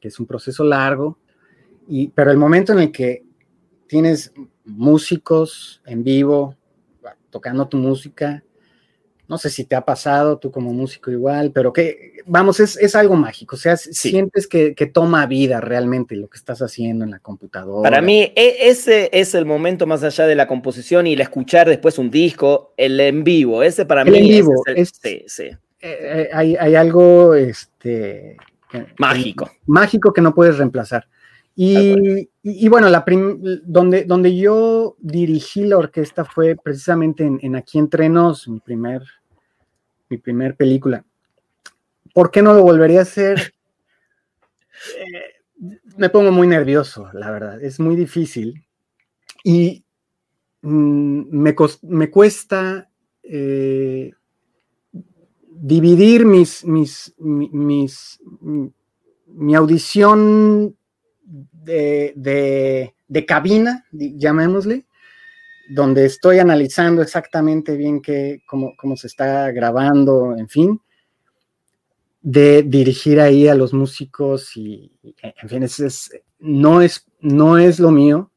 [0.00, 1.18] que es un proceso largo,
[1.86, 3.26] y, pero el momento en el que
[3.86, 4.32] tienes
[4.64, 6.56] músicos en vivo
[7.28, 8.42] tocando tu música,
[9.28, 13.16] no sé si te ha pasado tú como músico igual, pero que, vamos, es, algo
[13.16, 17.88] mágico, o sea, sientes que, toma vida realmente lo que estás haciendo en la computadora.
[17.88, 21.68] Para mí, e, ese es el momento más allá de la composición y el escuchar
[21.68, 25.44] después un disco, el en vivo, ese para mí en vivo, es, sí, sí.
[25.44, 28.36] Eh, eh, hay, algo este,
[28.98, 29.50] mágico.
[29.66, 31.06] mágico que no puedes reemplazar.
[31.56, 33.04] Y, bueno, la
[33.64, 39.02] donde, donde yo dirigí la orquesta fue precisamente en, Aquí Entrenos, mi primer,
[40.08, 41.04] mi primer película.
[42.12, 43.54] ¿Por qué no lo volvería a hacer?
[44.98, 45.34] Eh,
[45.96, 47.62] me pongo muy nervioso, la verdad.
[47.62, 48.66] Es muy difícil.
[49.44, 49.84] Y
[50.62, 52.90] mm, me, me, cuesta
[53.22, 54.12] eh,
[55.48, 58.20] dividir mis, mis, mis,
[59.26, 60.76] mi audición
[61.24, 62.92] de,
[63.26, 64.86] cabina, llamémosle,
[65.70, 70.80] donde estoy analizando exactamente bien qué, cómo, se está grabando, en fin,
[72.20, 77.90] de dirigir ahí a los músicos y, en fin, es, no, es, no es lo
[77.90, 78.30] mío.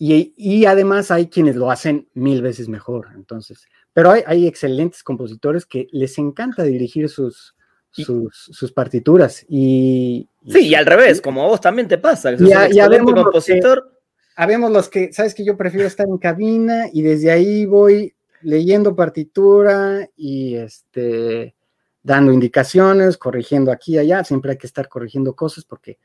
[0.00, 3.66] Y, además hay quienes lo hacen mil veces mejor, entonces.
[3.92, 7.56] Pero hay, hay excelentes compositores que les encanta dirigir sus,
[8.04, 9.44] sus, partituras.
[9.48, 13.92] Y, sí, y al revés, como a vos también te pasa, que ya, compositor.
[14.36, 18.94] habemos los que, sabes que yo prefiero estar en cabina y desde ahí voy leyendo
[18.94, 21.54] partitura y este
[22.02, 25.98] dando indicaciones, corrigiendo aquí y allá, siempre hay que estar corrigiendo cosas porque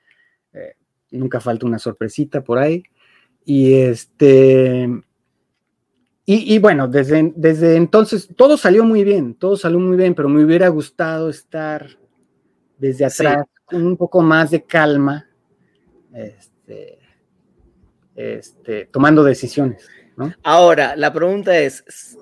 [0.51, 0.75] eh,
[1.11, 2.83] nunca falta una sorpresita por ahí.
[3.45, 4.89] Y este
[6.25, 10.43] y, bueno, desde, desde entonces todo salió muy bien, todo salió muy bien, pero me
[10.43, 11.97] hubiera gustado estar
[12.77, 15.27] desde atrás con un poco más de calma,
[16.13, 16.99] este,
[18.15, 19.85] este, tomando decisiones.
[20.43, 22.17] Ahora, la pregunta es,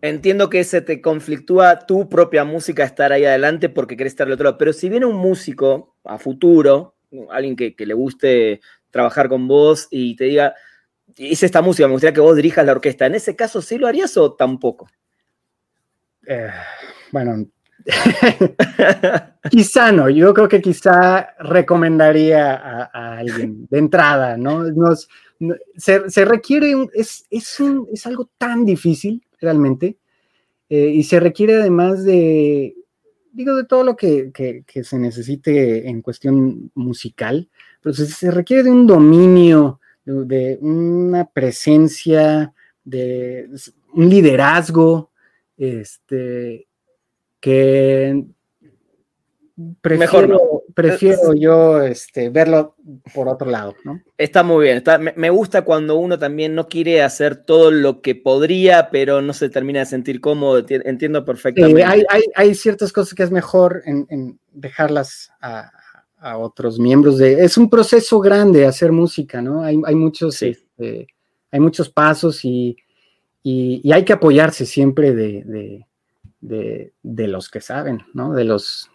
[0.00, 4.32] entiendo que se te conflictúa tu propia música estar ahí adelante porque querés estar al
[4.32, 6.96] otro lado, pero si viene un músico a futuro,
[7.30, 10.54] alguien que, que le guste trabajar con vos y te diga,
[11.16, 13.06] hice esta música, me gustaría que vos dirijas la orquesta.
[13.06, 14.86] ¿En ese caso sí lo harías o tampoco?
[16.26, 16.50] Eh,
[17.12, 17.46] bueno,
[19.50, 24.64] quizá no, yo creo que quizá recomendaría a, alguien de entrada, ¿no?
[25.76, 29.98] se, requiere, es, es, algo tan difícil realmente,
[30.68, 32.74] eh, y se requiere además de,
[33.32, 34.32] digo, de todo lo que,
[34.82, 37.48] se necesite en cuestión musical,
[37.80, 42.52] pero se requiere de un dominio de una presencia,
[42.84, 43.48] de
[43.92, 45.10] un liderazgo,
[45.56, 46.68] este,
[47.40, 48.24] que
[49.80, 52.76] prefiero, prefiero yo este, verlo
[53.12, 54.00] por otro lado, ¿no?
[54.16, 54.82] Está muy bien.
[55.16, 59.48] me, gusta cuando uno también no quiere hacer todo lo que podría, pero no se
[59.48, 60.64] termina de sentir cómodo.
[60.68, 61.84] Entiendo perfectamente.
[61.84, 65.72] hay, ciertas cosas que es mejor en dejarlas a,
[66.26, 67.44] a otros miembros de...
[67.44, 69.62] Es un proceso grande hacer música, ¿no?
[69.62, 71.06] Hay, muchos, este,
[71.52, 72.76] hay muchos pasos y,
[73.44, 75.86] hay que apoyarse siempre de,
[77.28, 78.32] los que saben, ¿no?
[78.32, 78.90] De los,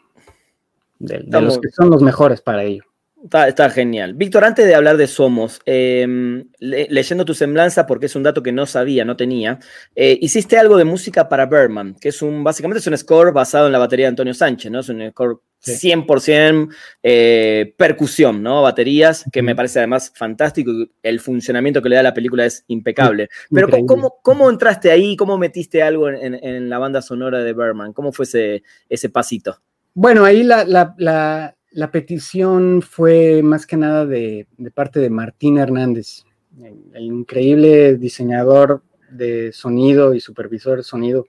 [1.00, 2.84] de, los que son los mejores para ello.
[3.24, 4.16] Está, genial.
[4.16, 8.52] Víctor, antes de hablar de Somos, em, leyendo tu semblanza, porque es un dato que
[8.52, 9.60] no sabía, no tenía,
[9.96, 13.68] eh, hiciste algo de música para Berman, que es un, básicamente es un score basado
[13.68, 14.80] en la batería de Antonio Sánchez, ¿no?
[14.80, 18.64] Es un score 100% eh, percusión, ¿no?
[18.64, 20.72] Baterías, que me parece además fantástico.
[21.04, 23.30] El funcionamiento que le da la película es impecable.
[23.52, 25.16] Pero ¿cómo, ¿cómo, entraste ahí?
[25.16, 27.94] ¿Cómo metiste algo en, la banda sonora de Berman?
[27.94, 29.62] ¿Cómo fue ese, ese pasito?
[29.94, 31.56] Bueno, ahí la, la,
[31.92, 36.26] petición fue más que nada de, parte de Martín Hernández,
[36.62, 41.28] el, increíble diseñador de sonido y supervisor de sonido.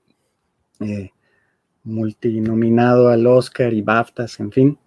[0.80, 1.10] Eh,
[1.84, 4.78] multinominado al Oscar y BAFTAs, en fin.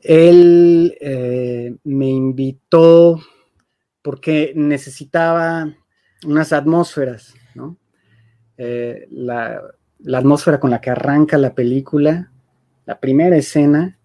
[0.00, 3.20] Él eh, me invitó
[4.02, 5.74] porque necesitaba
[6.26, 7.78] unas atmósferas, ¿no?
[8.56, 9.62] Eh, la,
[10.12, 12.32] atmósfera con la que arranca la película,
[12.84, 13.98] la primera escena,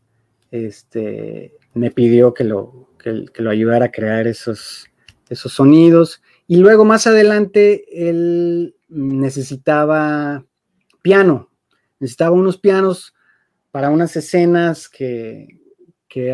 [0.51, 4.88] este, me pidió que lo, lo ayudara a crear esos,
[5.29, 6.21] esos sonidos.
[6.47, 10.45] Y luego más adelante él necesitaba
[11.01, 11.49] piano,
[11.99, 13.13] necesitaba unos pianos
[13.71, 15.60] para unas escenas que,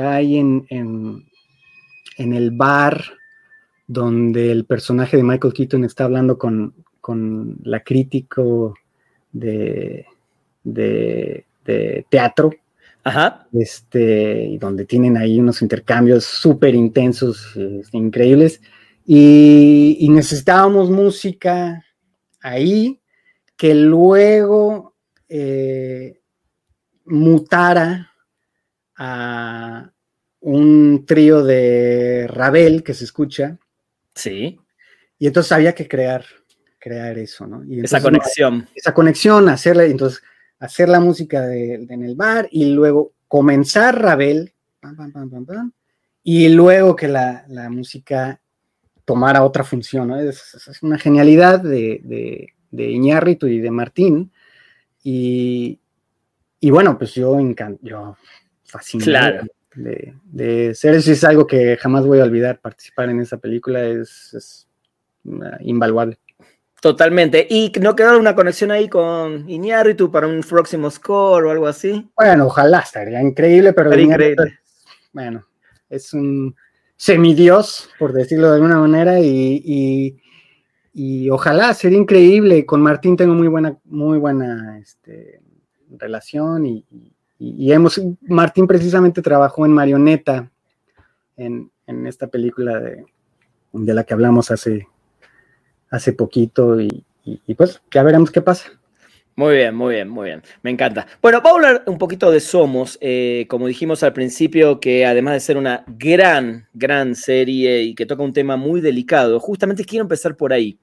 [0.02, 3.04] hay en, en, el bar
[3.86, 6.74] donde el personaje de Michael Keaton está hablando con,
[7.64, 8.76] la crítico
[9.34, 10.06] de,
[10.64, 11.46] de,
[12.10, 12.52] teatro.
[13.04, 13.48] Ajá.
[13.54, 18.62] Este, y donde tienen ahí unos intercambios súper intensos, este, increíbles.
[19.06, 21.84] Y, y, necesitábamos música
[22.42, 23.02] ahí
[23.58, 24.96] que luego
[25.28, 26.22] eh,
[27.06, 28.12] mutara
[28.96, 29.92] a
[30.40, 33.58] un trío de Ravel que se escucha.
[34.16, 34.60] Sí.
[35.18, 36.26] Y entonces había que crear,
[36.80, 37.64] crear eso, ¿no?
[37.84, 38.68] esa conexión.
[38.76, 40.22] esa conexión, hacerla, entonces
[40.64, 44.54] hacer la música en el bar y luego comenzar Ravel,
[46.24, 48.40] y luego que la, música
[49.06, 50.20] tomara otra función, ¿no?
[50.20, 54.32] Es, una genialidad de, de, de Iñárritu y de Martín,
[55.04, 55.80] y,
[56.62, 57.38] bueno, pues yo,
[57.82, 58.16] yo
[58.64, 59.42] fascinado
[59.76, 62.60] de, de, ser eso es algo que jamás voy a olvidar.
[62.62, 64.68] Participar en esa película es,
[65.60, 66.20] invaluable.
[66.84, 67.48] Totalmente.
[67.50, 72.12] ¿Y no quedó una conexión ahí con Iñárritu para un próximo score o algo así?
[72.18, 74.60] Bueno, ojalá, estaría increíble, pero increíble.
[75.14, 75.46] bueno,
[75.90, 76.54] es un
[76.98, 80.18] semidios, por decirlo de alguna manera, y,
[80.94, 82.66] y ojalá, sería increíble.
[82.66, 85.40] Con Martín tengo muy buena, muy buena este,
[85.90, 86.86] relación y,
[87.72, 90.52] hemos, Martín precisamente trabajó en Marioneta,
[91.38, 91.72] en,
[92.08, 93.06] esta película de,
[93.72, 94.88] la que hablamos hace,
[95.94, 97.06] hace poquito y,
[97.56, 98.72] pues ya veremos qué pasa.
[99.36, 100.44] Muy bien, muy bien, muy bien.
[100.64, 101.08] Me encanta.
[101.22, 102.98] Bueno, vamos a hablar un poquito de Somos.
[103.00, 108.06] Eh, como dijimos al principio, que además de ser una gran, gran serie y que
[108.06, 110.80] toca un tema muy delicado, justamente quiero empezar por ahí.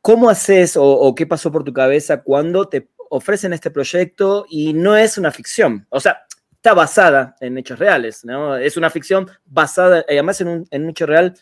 [0.00, 4.96] ¿Cómo haces o, qué pasó por tu cabeza cuando te ofrecen este proyecto y no
[4.96, 5.86] es una ficción?
[5.90, 8.56] O sea, está basada en hechos reales, ¿no?
[8.56, 11.34] Es una ficción basada, además en en un hecho real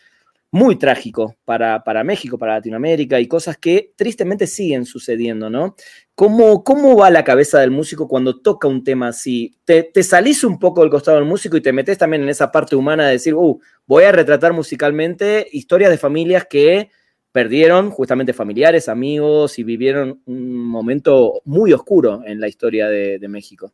[0.51, 5.75] muy trágico para, para, México, para Latinoamérica y cosas que tristemente siguen sucediendo, ¿no?
[6.15, 9.55] ¿Cómo, ¿Cómo va la cabeza del músico cuando toca un tema así?
[9.65, 12.75] ¿Te, salís un poco del costado del músico y te metes también en esa parte
[12.75, 16.89] humana de decir, uh, voy a retratar musicalmente historias de familias que
[17.31, 23.71] perdieron justamente familiares, amigos y vivieron un momento muy oscuro en la historia de, México?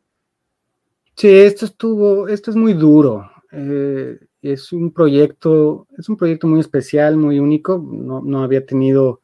[1.16, 3.33] Sí, esto estuvo, esto es muy duro.
[3.56, 7.78] Eh, es un proyecto, es un proyecto muy especial, muy único.
[7.78, 9.22] No, había tenido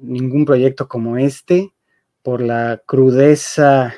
[0.00, 1.72] ningún proyecto como este
[2.22, 3.92] por la crudeza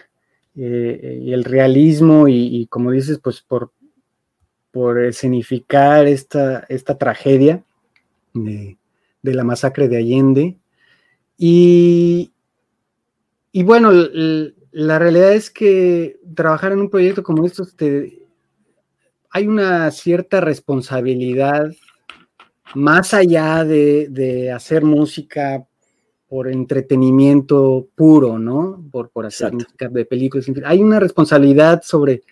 [0.57, 3.73] eh, y el realismo y, como dices, pues por,
[4.73, 7.63] por escenificar esta, esta tragedia
[8.33, 8.79] de,
[9.23, 10.57] la masacre de Allende.
[11.37, 12.33] Y,
[13.53, 13.93] y bueno,
[14.73, 18.26] la realidad es que trabajar en un proyecto como esto te,
[19.37, 21.71] hay una cierta responsabilidad
[22.75, 25.67] más allá de, hacer música
[26.27, 28.83] por entretenimiento puro, ¿no?
[28.91, 30.47] Por, por hacer música de películas.
[30.65, 32.23] Hay una responsabilidad sobre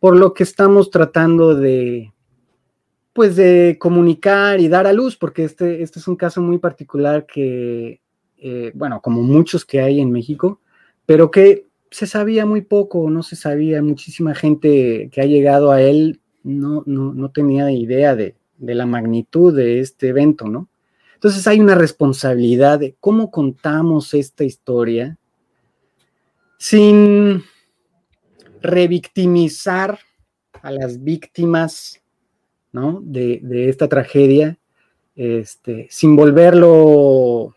[0.00, 2.12] por lo que estamos tratando de,
[3.14, 7.24] pues, de comunicar y dar a luz, porque este, este es un caso muy particular
[7.24, 8.02] que,
[8.36, 10.60] eh, bueno, como muchos que hay en México,
[11.06, 15.80] pero que se sabía muy poco, no se sabía, muchísima gente que ha llegado a
[15.80, 20.68] él no, no, tenía idea de, la magnitud de este evento, ¿no?
[21.14, 25.18] Entonces hay una responsabilidad de cómo contamos esta historia
[26.58, 27.42] sin
[28.62, 29.98] revictimizar
[30.62, 32.00] a las víctimas
[32.72, 33.00] ¿no?
[33.02, 34.58] de, esta tragedia,
[35.16, 37.56] este, sin volverlo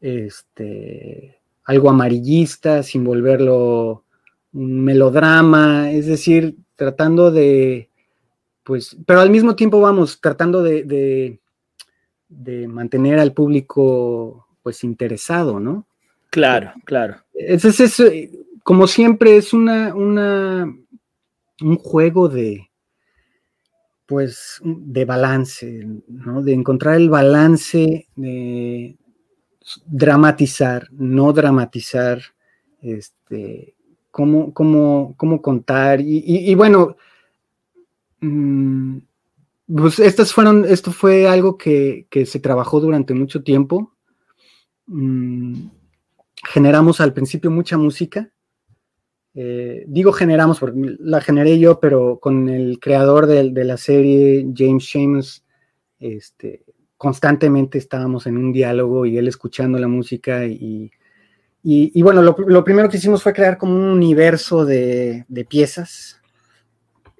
[0.00, 4.04] este, algo amarillista, sin volverlo
[4.52, 7.90] un melodrama, es decir, tratando de,
[8.62, 11.38] pues, pero al mismo tiempo vamos, tratando de,
[12.28, 15.86] de, mantener al público, pues, interesado, ¿no?
[16.30, 17.16] Claro, claro.
[17.32, 18.02] Es, es,
[18.62, 20.64] como siempre, es una, una,
[21.60, 22.70] un juego de,
[24.06, 26.42] pues, de balance, ¿no?
[26.42, 28.96] De encontrar el balance de
[29.86, 32.20] dramatizar, no dramatizar,
[32.80, 33.74] este,
[34.10, 36.00] cómo, cómo, cómo contar.
[36.00, 36.96] Y, bueno,
[38.20, 38.98] mm,
[39.76, 43.92] pues estas fueron, esto fue algo que, se trabajó durante mucho tiempo.
[44.86, 45.68] Mm,
[46.44, 48.30] generamos al principio mucha música.
[49.36, 54.88] Eh, digo generamos porque la generé yo, pero con el creador de, la serie, James
[54.88, 55.44] Seamus,
[55.98, 56.64] este,
[56.96, 60.90] constantemente estábamos en un diálogo y él escuchando la música y,
[61.66, 66.20] y, bueno, lo, primero que hicimos fue crear como un universo de, piezas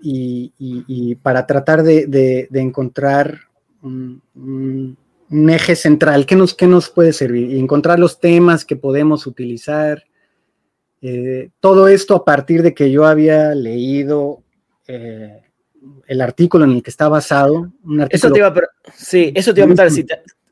[0.02, 3.38] y, para tratar de, encontrar
[3.80, 4.98] un,
[5.48, 7.52] eje central, ¿qué nos, nos puede servir?
[7.52, 10.04] Y encontrar los temas que podemos utilizar.
[11.00, 14.42] Eh, todo esto a partir de que yo había leído
[14.86, 15.43] eh,
[16.06, 17.72] el artículo en el que está basado.
[18.10, 18.54] eso te iba a,
[18.94, 20.04] sí, eso te iba a preguntar, si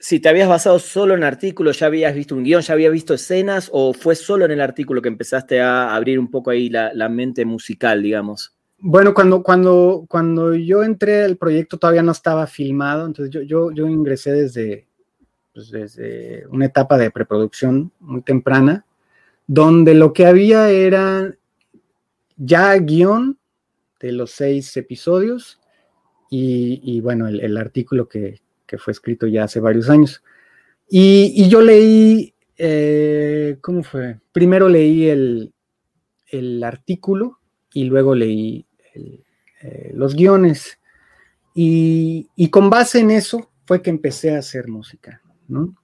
[0.03, 3.15] si te habías basado solo en artículos, ya habías visto un guion, ya habías visto
[3.15, 7.09] escenas, o fue solo en el artículo que empezaste a abrir un poco ahí la,
[7.09, 8.53] mente musical, digamos.
[8.79, 13.71] Bueno, cuando, cuando, cuando yo entré al proyecto todavía no estaba filmado, entonces yo, yo,
[13.71, 14.89] yo ingresé desde,
[15.55, 18.85] pues desde una etapa de preproducción muy temprana,
[19.47, 21.33] donde lo que había era
[22.37, 23.39] ya guion
[24.03, 25.59] de los seis episodios
[26.31, 30.23] y, bueno, el artículo que, que fue escrito ya hace varios años.
[30.89, 34.19] Y, yo leí, eh, ¿cómo fue?
[34.33, 35.53] Primero leí el,
[36.65, 37.39] artículo
[37.75, 40.79] y luego leí eh, los guiones.
[41.55, 45.75] Y, con base en eso fue que empecé a hacer música, ¿no?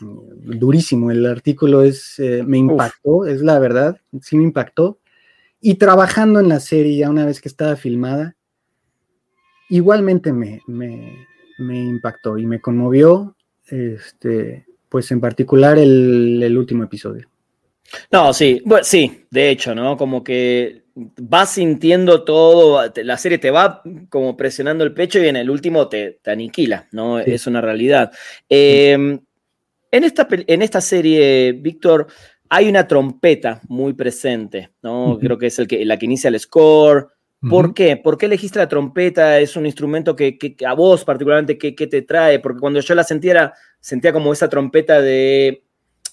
[0.00, 4.98] Durísimo, el artículo es, eh, me impactó, es la verdad, sí me impactó.
[5.60, 8.36] Y trabajando en la serie ya una vez que estaba filmada,
[9.68, 10.62] igualmente me,
[11.58, 13.36] me impactó y me conmovió,
[13.66, 17.28] este, pues en particular el, último episodio.
[18.10, 19.96] No, sí, sí, de hecho, ¿no?
[19.96, 25.36] Como que vas sintiendo todo, la serie te va como presionando el pecho y en
[25.36, 27.18] el último te, aniquila, ¿no?
[27.18, 28.12] Es una realidad.
[28.48, 29.18] Em,
[29.90, 32.08] en, esta, en esta serie, Víctor,
[32.50, 35.18] hay una trompeta muy presente, ¿no?
[35.20, 37.08] Creo que es el que, la que inicia el score,
[37.48, 37.96] ¿Por qué?
[37.96, 39.38] ¿Por qué elegiste la trompeta?
[39.38, 42.40] ¿Es un instrumento que, a vos particularmente ¿qué, te trae?
[42.40, 45.62] Porque cuando yo la sentía, sentía como esa trompeta de,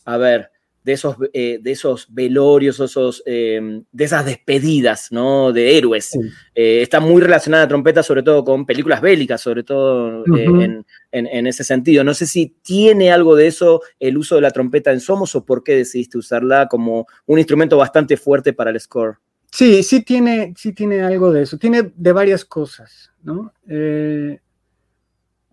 [0.06, 0.52] a ver,
[0.86, 5.52] de esos, eh, de esos velorios, esos, em, de esas despedidas, ¿no?
[5.52, 6.12] De héroes.
[6.54, 11.48] Eh, está muy relacionada la trompeta sobre todo con películas bélicas, sobre todo eh, en,
[11.48, 12.04] ese sentido.
[12.04, 15.44] No sé si tiene algo de eso el uso de la trompeta en Somos o
[15.44, 19.18] por qué decidiste usarla como un instrumento bastante fuerte para el score.
[19.52, 21.58] Sí, sí tiene, sí tiene algo de eso.
[21.58, 23.52] Tiene de varias cosas, ¿no?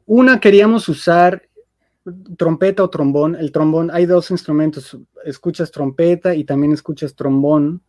[0.05, 1.49] Una, queríamos usar
[2.36, 3.36] trompeta o trombón.
[3.36, 4.98] El trombón, hay dos instrumentos.
[5.24, 7.82] Escuchas trompeta y también escuchas trombón.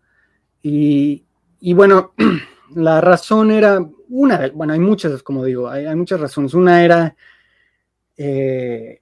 [0.61, 1.25] Y,
[1.73, 2.13] bueno,
[2.75, 6.53] la razón era una, bueno, hay muchas, como digo, hay, muchas razones.
[6.53, 7.15] Una era,
[8.17, 9.01] eh,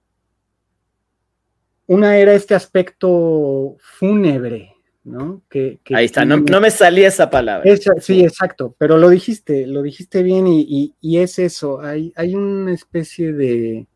[1.87, 5.43] una era este aspecto fúnebre, ¿no?
[5.49, 7.69] Que, Ahí está, no, me salía esa palabra.
[7.99, 13.33] sí, exacto, pero lo dijiste, lo dijiste bien y, es eso, hay, hay, una especie
[13.33, 13.87] de,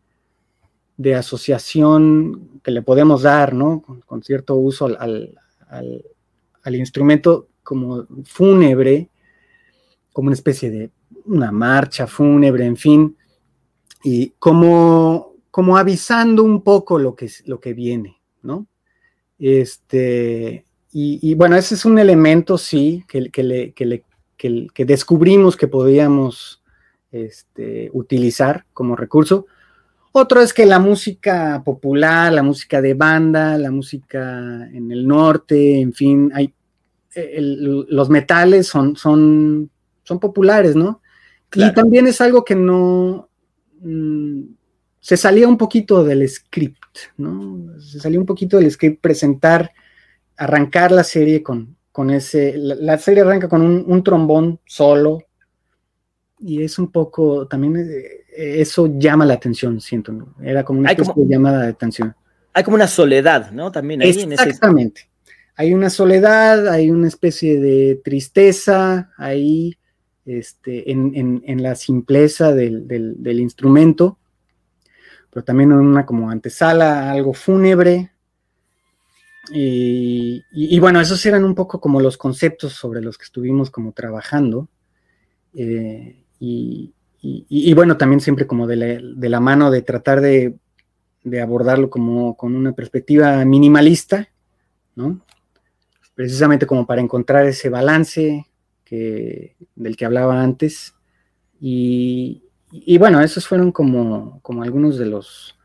[0.97, 3.83] de, asociación que le podemos dar, ¿no?
[4.05, 5.37] Con, cierto uso al,
[6.71, 9.09] instrumento como fúnebre,
[10.13, 10.91] como una especie de
[11.25, 13.17] una marcha fúnebre, en fin,
[14.03, 18.67] y como, como avisando un poco lo que, lo que viene, ¿no?
[19.37, 20.65] Este,
[20.97, 26.63] y, bueno, ese es un elemento, sí, que, que, descubrimos que podíamos
[27.11, 29.45] este, utilizar como recurso.
[30.17, 35.81] Otro es que la música popular, la música de banda, la música en el norte,
[35.81, 36.53] en fin, hay,
[37.49, 39.69] los metales son, son,
[40.03, 41.01] son populares, ¿no?
[41.53, 43.27] Y también es algo que no...
[43.81, 44.43] Mm,
[45.01, 47.77] se salía un poquito del script, ¿no?
[47.81, 49.73] Se salía un poquito del script presentar
[50.37, 55.23] arrancar la serie con, con ese, la, serie arranca con un, trombón solo,
[56.39, 61.13] y es un poco, también eh, eso llama la atención, siento, era como una especie
[61.15, 62.15] de llamada de atención.
[62.53, 63.71] Hay como una soledad, ¿no?
[63.71, 65.09] También ahí Exactamente.
[65.57, 69.77] Hay una soledad, hay una especie de tristeza ahí,
[70.25, 74.19] este, en, la simpleza del, instrumento,
[75.29, 78.11] pero también en una como antesala, algo fúnebre.
[79.51, 84.67] Y, bueno, esos eran un poco como los conceptos sobre los que estuvimos como trabajando.
[85.53, 86.93] Eh, y,
[87.73, 90.55] bueno, también siempre como de la, mano de tratar de,
[91.41, 94.29] abordarlo como con una perspectiva minimalista,
[94.95, 95.21] ¿no?
[96.13, 98.45] Precisamente como para encontrar ese balance
[98.83, 100.93] que, del que hablaba antes.
[101.59, 102.43] Y,
[102.99, 105.57] bueno, esos fueron como, como algunos de los,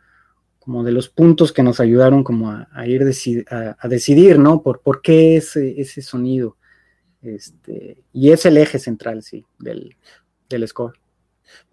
[0.58, 3.02] como de los puntos que nos ayudaron como a, ir
[3.50, 4.62] a, decidir, ¿no?
[4.62, 6.56] Por, por qué ese, ese sonido.
[7.22, 9.96] Este, y es el eje central, sí, del,
[10.48, 10.98] del score.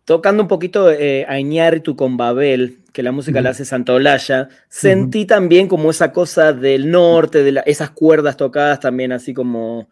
[0.07, 5.25] Tocando un poquito eh, a Iñárritu con Babel, que la música la hace Santolaya, sentí
[5.25, 9.89] también como esa cosa del norte, de esas cuerdas tocadas también así como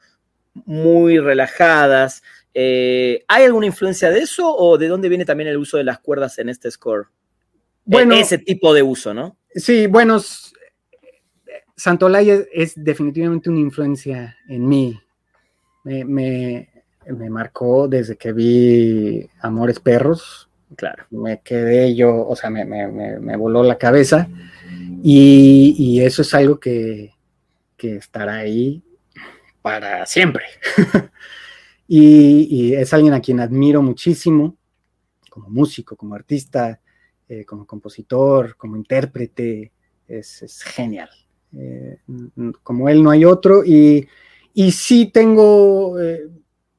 [0.53, 2.24] muy relajadas.
[2.53, 5.99] Eh, ¿Hay alguna influencia de eso o de dónde viene también el uso de las
[5.99, 7.07] cuerdas en este score?
[7.84, 9.36] Bueno, ese tipo de uso, ¿no?
[9.53, 10.22] Sí, bueno,
[11.76, 14.97] Santolaya es definitivamente una influencia en mí.
[15.84, 16.74] me, me
[17.14, 20.49] marcó desde que vi Amores Perros.
[20.76, 21.06] Claro.
[21.12, 24.28] Me quedé yo, o sea, me, voló la cabeza.
[25.03, 27.14] Y, eso es algo que,
[27.78, 28.82] estará ahí
[29.62, 30.45] para siempre.
[31.88, 34.58] y, es alguien a quien admiro muchísimo,
[35.30, 36.80] como músico, como artista,
[37.30, 39.72] eh, como compositor, como intérprete.
[40.08, 41.10] Es, genial.
[41.58, 41.99] Eh,
[42.64, 43.64] como él no hay otro.
[43.64, 44.08] Y,
[44.53, 45.99] y sí tengo...
[45.99, 46.28] Eh,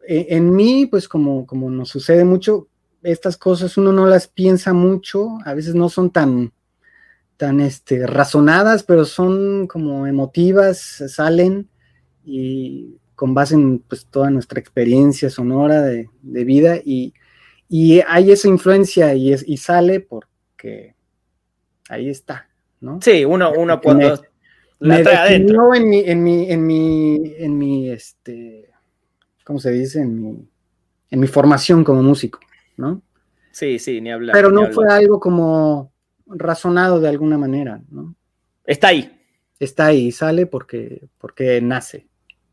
[0.08, 2.68] en mí, pues como, como nos sucede mucho,
[3.02, 6.52] estas cosas uno no las piensa mucho, a veces no son tan,
[7.36, 10.78] tan este, razonadas, pero son como emotivas,
[11.08, 11.68] salen
[12.24, 17.14] y con base en pues, toda nuestra experiencia sonora de, vida y,
[18.06, 20.94] hay esa influencia y, es, y sale porque
[21.88, 22.48] ahí está,
[22.80, 23.00] ¿no?
[23.02, 24.22] Sí, uno, uno cuando
[24.78, 25.74] la trae adentro.
[25.74, 28.65] En mi, en mi, en mi, en mi, este,
[29.46, 30.00] ¿cómo se dice?
[30.00, 30.48] En mi,
[31.10, 32.40] en mi formación como músico,
[32.76, 33.00] ¿no?
[33.52, 34.34] Sí, sí, ni hablar.
[34.34, 35.92] Pero no fue algo como
[36.26, 38.16] razonado de alguna manera, ¿no?
[38.64, 39.12] Está ahí.
[39.58, 42.08] Está ahí, sale porque, porque nace.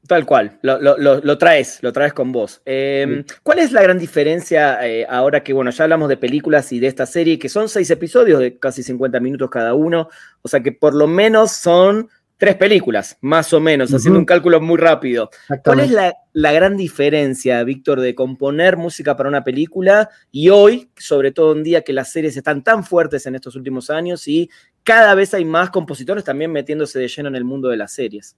[0.07, 2.61] Tal cual, lo, traes, lo traes con vos.
[2.65, 6.79] Em, ¿Cuál es la gran diferencia eh, ahora que, bueno, ya hablamos de películas y
[6.79, 10.09] de esta serie, que son seis episodios de casi 50 minutos cada uno,
[10.41, 14.59] o sea que por lo menos son tres películas, más o menos, haciendo un cálculo
[14.59, 15.29] muy rápido.
[15.63, 21.31] ¿Cuál es la, gran diferencia, Víctor, de componer música para una película y hoy, sobre
[21.31, 24.49] todo un día que las series están tan fuertes en estos últimos años y
[24.83, 28.35] cada vez hay más compositores también metiéndose de lleno en el mundo de las series?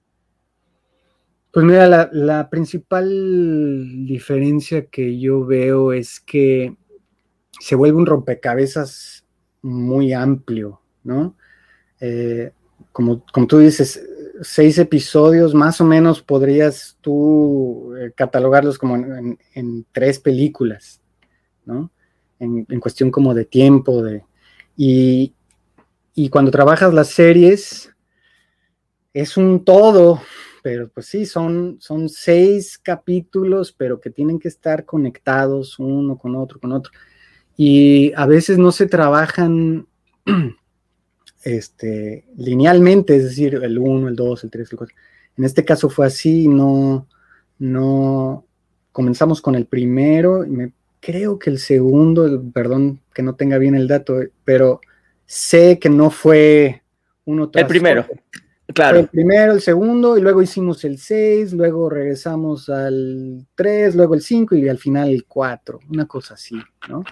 [1.52, 6.76] Pues mira, la, principal diferencia que yo veo es que
[7.62, 9.26] se vuelve un rompecabezas
[9.62, 11.38] muy amplio, ¿no?
[12.02, 12.52] Eh,
[12.96, 14.02] como, tú dices,
[14.42, 21.02] seis episodios, más o menos podrías tú eh, catalogarlos como en, tres películas,
[21.66, 21.92] ¿no?
[22.40, 24.24] En, cuestión como de tiempo, de...
[24.78, 25.34] Y,
[26.32, 27.94] cuando trabajas las series,
[29.14, 30.22] es un todo,
[30.64, 36.38] pero pues sí, son, son seis capítulos, pero que tienen que estar conectados uno con
[36.38, 36.94] otro, con otro.
[37.58, 39.86] Y a veces no se trabajan
[41.46, 44.96] este, linealmente, es decir, el 1, el 2, el 3, el 4.
[45.38, 47.08] En este caso fue así, no,
[47.60, 48.46] no,
[48.92, 53.88] comenzamos con el primero, me, creo que el segundo, perdón que no tenga bien el
[53.88, 54.82] dato, pero
[55.28, 56.82] sé que no fue
[57.26, 58.08] uno tras El primero,
[58.74, 59.00] claro.
[59.02, 64.22] el primero, el segundo, y luego hicimos el 6, luego regresamos al 3, luego el
[64.22, 66.56] 5 y al final el 4, una cosa así,
[66.90, 67.04] ¿no?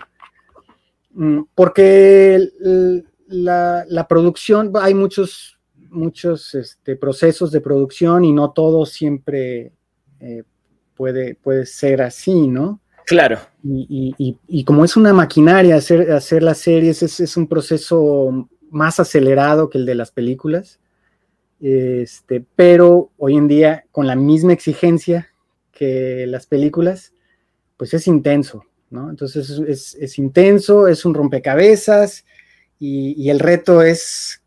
[1.11, 5.59] Mm, porque el, la, producción, hay muchos,
[5.89, 9.73] muchos este, procesos de producción y no todo siempre
[10.19, 10.43] eh,
[10.95, 12.79] puede, puede ser así, ¿no?
[13.05, 13.39] Claro.
[13.63, 19.77] Y, como es una maquinaria hacer, hacer las series, es, un proceso más acelerado que
[19.77, 20.79] el de las películas.
[21.59, 25.29] Este, pero hoy en día, con la misma exigencia
[25.71, 27.13] que las películas,
[27.77, 29.09] pues es intenso, ¿no?
[29.09, 32.25] Entonces es, es intenso, es un rompecabezas,
[32.79, 34.41] y, el reto es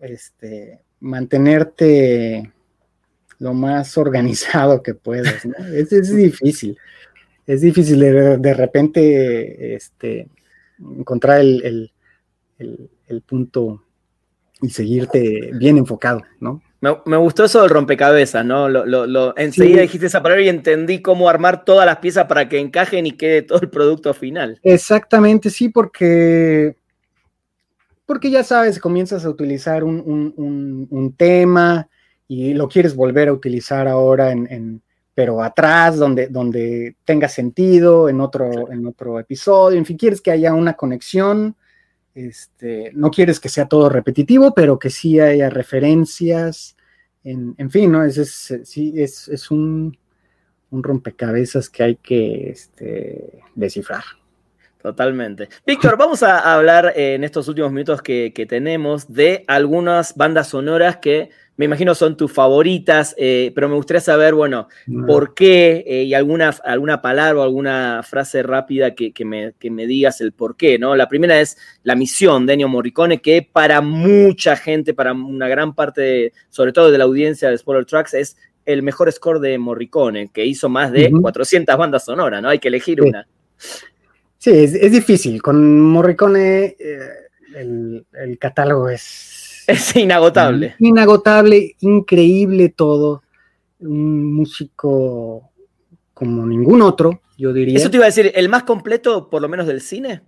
[0.00, 2.52] este, mantenerte
[3.38, 5.46] lo más organizado que puedas.
[5.72, 6.76] Es, difícil.
[7.46, 10.28] es difícil de, repente este,
[10.80, 11.92] encontrar el,
[13.26, 13.82] punto
[14.60, 16.62] y seguirte bien enfocado, ¿no?
[16.80, 18.68] Me, gustó eso del rompecabezas, ¿no?
[18.68, 23.06] Lo, enseguida dijiste esa palabra y entendí cómo armar todas las piezas para que encajen
[23.06, 24.60] y quede todo el producto final.
[24.62, 26.76] Exactamente, sí, porque,
[28.06, 31.88] porque ya sabes, comienzas a utilizar un, tema
[32.28, 34.82] y lo quieres volver a utilizar ahora en,
[35.14, 40.30] pero atrás, donde, donde tenga sentido, en otro, en otro episodio, en fin, quieres que
[40.30, 41.56] haya una conexión
[42.16, 46.74] este, no quieres que sea todo repetitivo, pero que sí haya referencias.
[47.22, 48.04] En, fin, ¿no?
[48.04, 49.98] Es, es, sí, es, un,
[50.70, 54.02] rompecabezas que hay que este, descifrar.
[54.86, 55.48] Totalmente.
[55.66, 60.98] Víctor, vamos a hablar en estos últimos minutos que, que tenemos de algunas bandas sonoras
[60.98, 64.68] que me imagino son tus favoritas, eh, pero me gustaría saber, bueno,
[65.08, 70.32] por qué eh, y alguna, alguna palabra o alguna frase rápida que, me, digas el
[70.32, 70.94] por qué, ¿no?
[70.94, 75.74] La primera es la misión de Ennio Morricone, que para mucha gente, para una gran
[75.74, 80.28] parte, sobre todo de la audiencia de Spoiler Tracks, es el mejor score de Morricone,
[80.32, 82.50] que hizo más de 400 bandas sonoras, ¿no?
[82.50, 83.26] Hay que elegir una.
[84.46, 85.42] Sí, es, difícil.
[85.42, 87.08] Con Morricone eh,
[87.56, 90.76] el catálogo es Es inagotable.
[90.78, 93.22] Inagotable, increíble todo.
[93.80, 95.50] Un músico
[96.14, 97.76] como ningún otro, yo diría.
[97.76, 100.22] Eso te iba a decir, ¿el más completo, por lo menos del cine?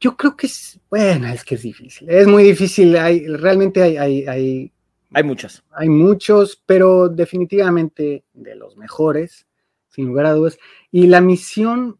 [0.00, 2.10] Yo creo que es, bueno, es que es difícil.
[2.10, 2.96] Es muy difícil.
[2.96, 4.72] Hay, realmente hay, hay, hay,
[5.12, 5.64] hay muchos.
[5.70, 9.46] Hay muchos, pero definitivamente de los mejores,
[9.88, 10.58] sin lugar a dudas.
[10.90, 11.98] Y la misión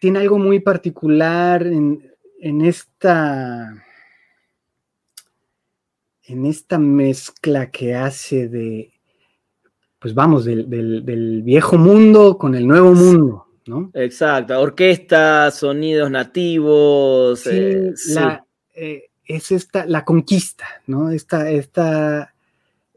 [0.00, 3.84] tiene algo muy particular en, en esta
[6.26, 8.92] en esta mezcla que hace de,
[9.98, 13.90] pues vamos, del, viejo mundo con el nuevo mundo, ¿no?
[13.94, 17.40] Exacto, orquesta, sonidos nativos.
[17.40, 17.94] Sí, eh,
[18.74, 21.10] eh, es esta, la conquista, ¿no?
[21.10, 22.34] Esta, esta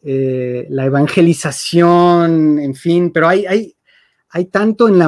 [0.03, 3.76] eh, la evangelización, en fin, pero hay, hay,
[4.37, 4.99] hay tanto en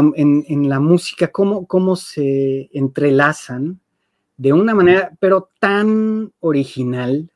[0.69, 3.79] la, música como, cómo se entrelazan
[4.37, 7.29] de una manera, pero tan original,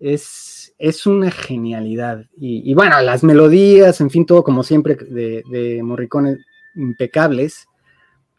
[0.00, 2.26] es, es una genialidad.
[2.36, 6.38] Y, bueno, las melodías, en fin, todo como siempre de, de Morricone,
[6.74, 7.68] impecables.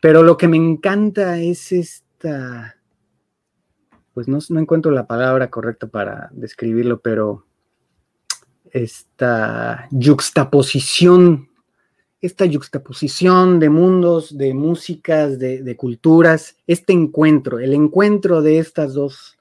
[0.01, 2.75] Pero lo que me encanta es esta,
[4.13, 7.45] pues no, no encuentro la palabra correcta para describirlo, pero
[8.71, 11.47] esta yuxtaposición,
[12.23, 18.93] esta yuxtaposición de mundos, de músicas, de, de, culturas, este encuentro, el encuentro de estas
[18.93, 19.37] dos,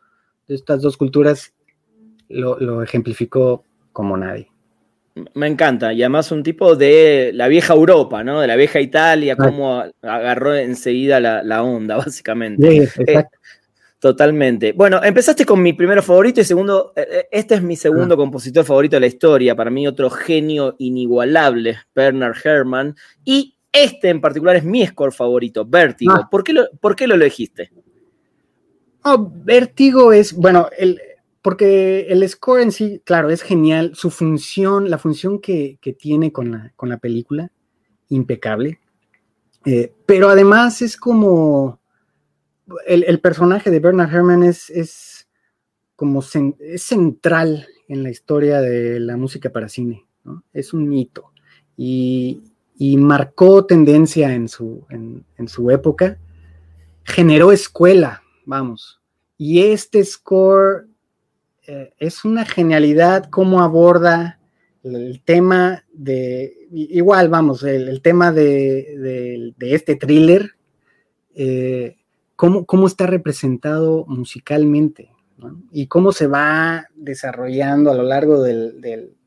[0.49, 1.55] de estas dos culturas
[2.29, 4.49] lo, ejemplificó como nadie.
[5.35, 8.41] Me encanta, y además un tipo de la vieja Europa, ¿no?
[8.41, 12.89] De la vieja Italia, cómo agarró enseguida la, onda, básicamente.
[12.89, 13.25] Sí, eh,
[14.03, 14.73] totalmente.
[14.73, 18.17] Bueno, empezaste con mi primero favorito y segundo, eh, eh, este es mi segundo ah.
[18.17, 24.21] compositor favorito de la historia, para mí otro genio inigualable, Bernard Herrmann, y este en
[24.21, 26.15] particular es mi score favorito, Vértigo.
[26.17, 26.29] Ah.
[26.29, 27.71] ¿Por, qué lo, ¿Por qué lo elegiste?
[29.05, 31.01] Oh, Vértigo es, bueno, el,
[31.41, 33.93] porque el score en sí, claro, es genial.
[33.95, 37.53] Su función, la función que, tiene con la, película,
[38.09, 38.81] impecable.
[39.65, 41.79] Eh, pero además es como.
[42.87, 45.29] El, personaje de Bernard Herrmann es, es
[45.97, 46.21] como
[46.61, 50.05] es central en la historia de la música para cine.
[50.53, 51.33] Es un hito.
[51.77, 52.43] Y,
[52.99, 56.19] marcó tendencia en su, en su época.
[57.05, 59.01] Generó escuela, vamos.
[59.39, 60.87] Y este score
[61.67, 64.41] eh, es una genialidad cómo aborda
[64.83, 70.57] el tema de, igual vamos, el, tema de, este thriller,
[71.37, 71.99] eh,
[72.37, 75.11] cómo, está representado musicalmente
[75.71, 78.81] y cómo se va desarrollando a lo largo del,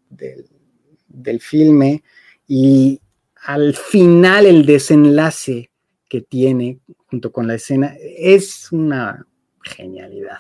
[0.10, 2.04] del filme
[2.48, 3.02] y
[3.46, 5.70] al final el desenlace
[6.08, 9.26] que tiene junto con la escena es una
[9.62, 10.40] genialidad.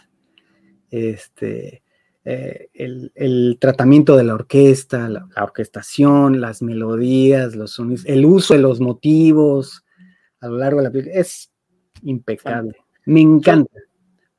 [0.89, 1.83] Este,
[2.23, 8.61] eh, el, tratamiento de la orquesta, la, orquestación, las melodías, los sonidos, el uso de
[8.61, 9.85] los motivos
[10.39, 11.51] a lo largo de la película es
[12.05, 12.75] impecable.
[13.05, 13.71] Me encanta.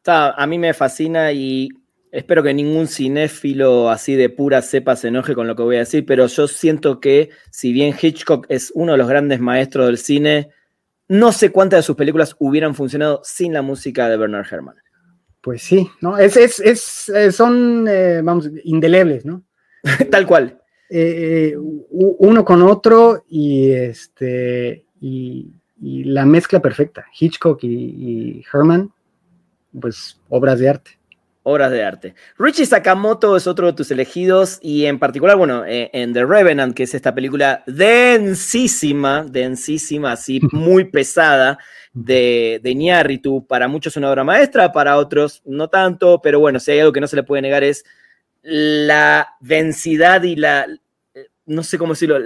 [0.07, 1.69] a mí me fascina y
[2.11, 5.81] espero que ningún cinéfilo así de pura cepa se enoje con lo que voy a
[5.81, 9.99] decir, pero yo siento que si bien Hitchcock es uno de los grandes maestros del
[9.99, 10.51] cine,
[11.09, 14.77] no sé cuántas de sus películas hubieran funcionado sin la música de Bernard Herrmann.
[15.41, 16.19] Pues sí, ¿no?
[16.19, 19.45] Es, es, es eh, son, eh, vamos, indelebles, ¿no?
[20.11, 20.61] Tal cual.
[20.89, 25.53] eh, uno con otro y este y,
[26.05, 27.07] la mezcla perfecta.
[27.19, 28.93] Hitchcock y, Herman,
[29.81, 30.91] pues obras de arte
[31.49, 32.15] obras de arte.
[32.41, 36.75] Richie Sakamoto es otro de tus elegidos y en particular, bueno, eh, en The Revenant,
[36.75, 41.57] que es esta película densísima, densísima, así muy pesada
[41.93, 43.47] de, de Ñarritu.
[43.47, 47.01] Para muchos una obra maestra, para otros no tanto, pero bueno, si hay algo que
[47.01, 47.85] no se le puede negar es
[48.43, 50.67] la densidad y la,
[51.47, 52.19] no sé cómo decirlo,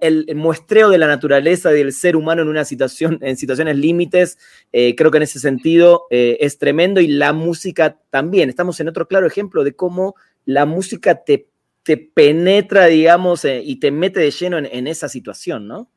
[0.00, 4.38] el, muestreo de la naturaleza del ser humano en una situación, en situaciones límites,
[4.72, 8.48] eh, creo que en ese sentido eh, es tremendo y la música también.
[8.48, 10.14] Estamos en otro claro ejemplo de cómo
[10.46, 11.46] la música te,
[11.82, 15.90] te penetra, digamos, eh, y te mete de lleno en, esa situación, ¿no?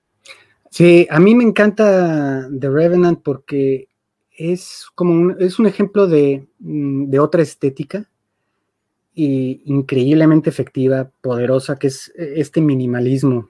[0.69, 3.87] Sí, a mí me encanta The Revenant porque
[4.31, 8.09] es como un, es un ejemplo de, mm, de otra estética
[9.17, 13.49] increíblemente efectiva, poderosa, que es eh, este minimalismo.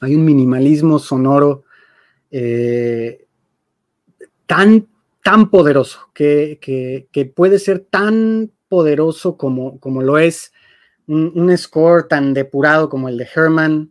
[0.00, 1.64] Hay un minimalismo sonoro
[2.30, 3.26] eh,
[4.46, 4.86] tan,
[5.22, 10.52] tan poderoso, que, puede ser tan poderoso como, como lo es
[11.06, 13.90] un, score tan depurado como el de Herman,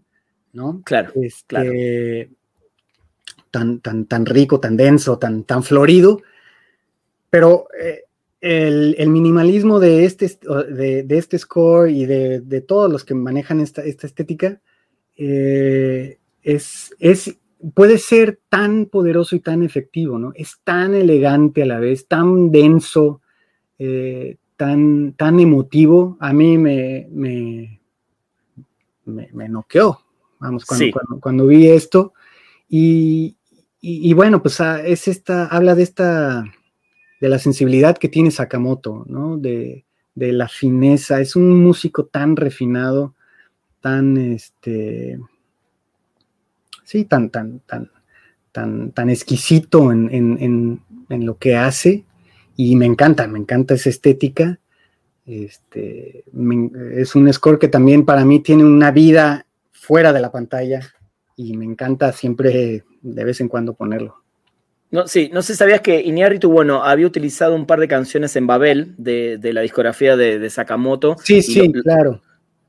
[0.53, 0.81] ¿no?
[0.85, 1.71] Claro, este, claro.
[3.49, 6.21] Tan, tan, tan rico, tan denso, tan, tan florido,
[7.29, 8.04] pero eh,
[8.45, 10.37] el, minimalismo de este,
[10.69, 14.61] de, este score y de, todos los que manejan esta, estética
[15.17, 17.37] eh, es, es,
[17.73, 20.31] puede ser tan poderoso y tan efectivo, ¿no?
[20.35, 23.21] Es tan elegante a la vez, tan denso,
[23.79, 26.15] eh, tan, tan emotivo.
[26.19, 27.79] A mí me, me,
[29.05, 30.01] me, noqueó,
[30.39, 30.65] vamos,
[31.21, 32.13] cuando, vi esto.
[32.69, 33.37] Y,
[33.81, 36.45] y, bueno, pues ah, es esta, habla de esta
[37.25, 39.37] de la sensibilidad que tiene Sakamoto, ¿no?
[39.37, 39.83] De,
[40.15, 41.19] la fineza.
[41.19, 43.15] Es un músico tan refinado,
[43.81, 45.19] tan, este,
[46.83, 47.89] sí, tan, tan, tan,
[48.51, 52.05] tan, tan exquisito en, lo que hace.
[52.55, 54.59] Y me encanta, me encanta esa estética.
[55.25, 56.23] Este,
[56.93, 60.81] es un score que también para mí tiene una vida fuera de la pantalla
[61.35, 64.24] y me encanta siempre de vez en cuando ponerlo.
[64.91, 68.35] No, sí, no sé si sabías que Iñárritu, bueno, había utilizado un par de canciones
[68.35, 71.15] en Babel de, la discografía de, Sakamoto.
[71.23, 72.21] Sí, sí, claro.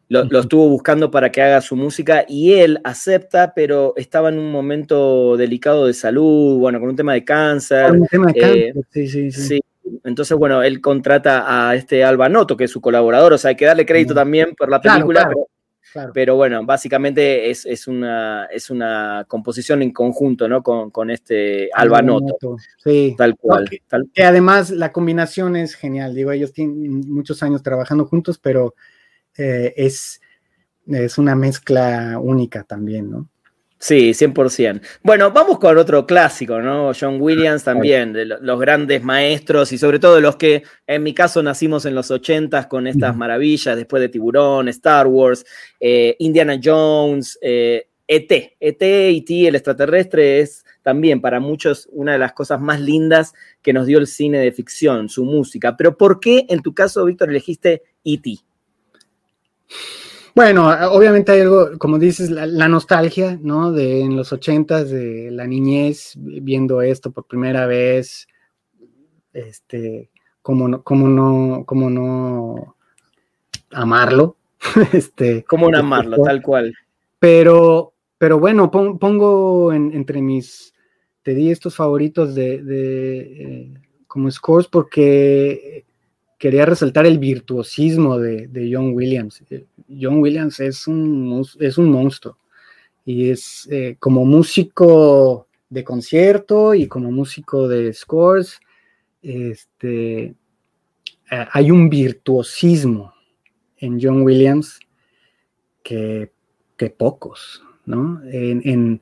[0.09, 4.53] Lo, estuvo buscando para que haga su música y él acepta, pero estaba en un
[4.53, 7.91] momento delicado de salud, bueno, con un tema de cáncer.
[7.91, 9.61] Un tema de cáncer, eh, sí, sí, sí,
[10.05, 13.57] Entonces, bueno, él contrata a este Alba Noto, que es su colaborador, o sea, hay
[13.57, 15.29] que darle crédito también por la película,
[16.13, 20.63] pero bueno, básicamente es, una, es una composición en conjunto, ¿no?
[20.63, 22.57] Con, este Albanoto.
[22.83, 23.15] Sí.
[23.17, 23.69] Tal cual.
[24.13, 26.15] que, además la combinación es genial.
[26.15, 28.75] Digo, ellos tienen muchos años trabajando juntos, pero
[29.37, 30.21] eh, es,
[30.87, 33.29] es una mezcla única también, ¿no?
[33.79, 34.81] Sí, 100%.
[35.03, 36.93] Bueno, vamos con otro clásico, ¿no?
[36.99, 41.43] John Williams también, de los grandes maestros y sobre todo los que, en mi caso,
[41.43, 45.45] nacimos en los 80 con estas maravillas, después de Tiburón, Star Wars,
[45.79, 47.77] eh, Indiana Jones, ET.
[48.09, 53.73] ET, E.T., el extraterrestre, es también para muchos una de las cosas más lindas que
[53.73, 55.77] nos dio el cine de ficción, su música.
[55.77, 58.39] Pero ¿por qué, en tu caso, Víctor, elegiste E.T.?
[60.37, 63.73] Bueno, obviamente hay algo, como dices, la, nostalgia, ¿no?
[63.73, 68.29] De en los ochentas, de la niñez, viendo esto por primera vez,
[69.33, 70.11] este,
[70.43, 72.77] como no, como no, como no
[73.73, 74.37] amarlo,
[74.93, 75.43] este.
[75.45, 76.75] Como no amarlo, tal cual.
[77.19, 80.75] Pero, pero bueno, pongo entre mis,
[81.23, 83.75] te di estos favoritos de, eh,
[84.07, 85.87] como scores porque
[86.39, 89.43] quería resaltar el virtuosismo de, John Williams.
[89.51, 92.39] Eh, John Williams es un, es un monstruo
[93.05, 98.61] y es eh, como músico de concierto y como músico de scores,
[99.23, 100.35] este, eh,
[101.53, 103.13] hay un virtuosismo
[103.79, 104.79] en John Williams
[105.83, 106.31] que,
[106.97, 108.21] pocos, ¿no?
[108.31, 109.01] En,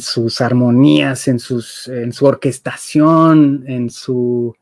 [0.00, 4.54] sus armonías, en, sus, en su orquestación, en su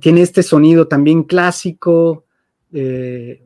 [0.00, 2.24] tiene este sonido también clásico,
[2.72, 3.42] eh,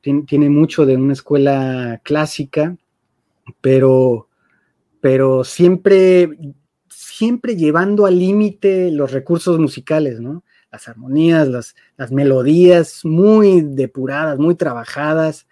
[0.00, 2.76] tiene, mucho de una escuela clásica,
[3.60, 4.28] pero,
[5.00, 6.30] pero siempre,
[6.88, 10.42] siempre llevando al límite los recursos musicales, ¿no?
[10.72, 11.48] Las armonías,
[11.96, 15.46] las, melodías muy depuradas, muy trabajadas,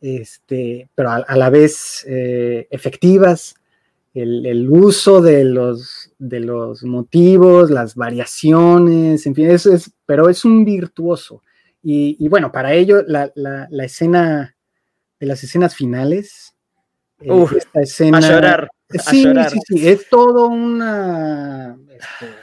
[0.00, 3.56] este, pero a, la vez eh, efectivas
[4.14, 10.44] el, uso de los, de los motivos, las variaciones, en fin, eso es, pero es
[10.44, 11.42] un virtuoso.
[11.82, 13.30] Y, bueno, para ello la,
[13.84, 14.54] escena
[15.20, 16.54] las escenas finales.
[17.20, 18.68] Eh, Uf, esta escena, a llorar.
[18.90, 22.34] Sí, sí, sí, es todo una, este,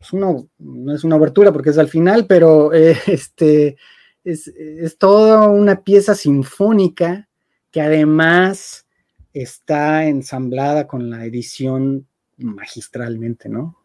[0.00, 3.76] es una, no es una abertura porque es al final, pero eh, este,
[4.24, 7.28] es, es toda una pieza sinfónica
[7.70, 8.86] que además
[9.32, 12.06] está ensamblada con la edición
[12.36, 13.76] magistralmente, ¿no?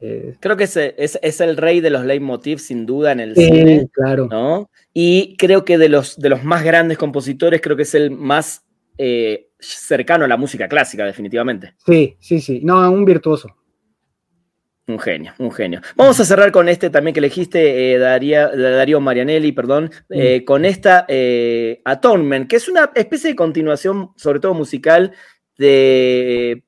[0.00, 3.88] Eh, creo que es, es, el rey de los leitmotiv, sin duda, en el cine.
[3.92, 4.28] Claro.
[4.30, 4.70] ¿no?
[4.92, 8.64] Y creo que de los, de los más grandes compositores, creo que es el más
[8.98, 11.74] eh, cercano a la música clásica, definitivamente.
[11.86, 12.60] Sí, sí, sí.
[12.62, 13.56] No, un virtuoso.
[14.88, 15.80] Un genio, un genio.
[15.96, 21.04] Vamos a cerrar con este también que elegiste, eh, Darío Marianelli, perdón, eh, con esta
[21.08, 25.12] eh, Atonement, que es una especie de continuación, sobre todo musical,
[25.58, 26.62] de.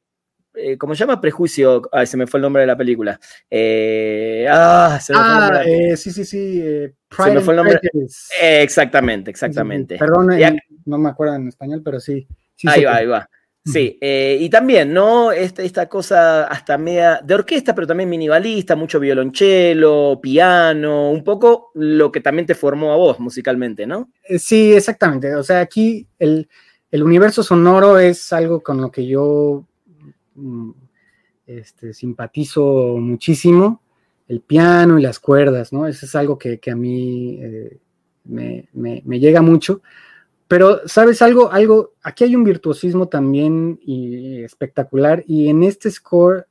[0.54, 1.20] Eh, ¿Cómo se llama?
[1.20, 1.82] Prejuicio.
[1.92, 3.20] Ay, se me fue el nombre de la película.
[4.50, 5.92] ah, se me fue el nombre.
[5.92, 6.60] Ah, sí, sí, sí.
[6.60, 7.80] se me fue el nombre.
[8.40, 9.96] exactamente, exactamente.
[9.96, 10.30] Perdón,
[10.86, 12.26] no me acuerdo en español, pero sí.
[12.56, 13.30] sí ahí va, ahí va.
[13.72, 15.30] Sí, eh, y también, ¿no?
[15.30, 21.70] Esta, esta, cosa hasta media de orquesta, pero también minimalista, mucho violonchelo, piano, un poco
[21.74, 24.10] lo que también te formó a vos musicalmente, ¿no?
[24.24, 25.34] Eh, sí, exactamente.
[25.34, 26.48] O sea, aquí el,
[26.92, 29.66] universo sonoro es algo con lo que yo
[30.34, 30.70] mm,
[31.46, 33.82] este, simpatizo muchísimo.
[34.28, 35.86] El piano y las cuerdas, ¿no?
[35.86, 37.78] Eso es algo que, a mí eh,
[38.24, 39.82] me, me llega mucho.
[40.48, 41.52] Pero, ¿sabes algo?
[41.52, 46.46] Algo, aquí hay un virtuosismo también y espectacular, y en este score,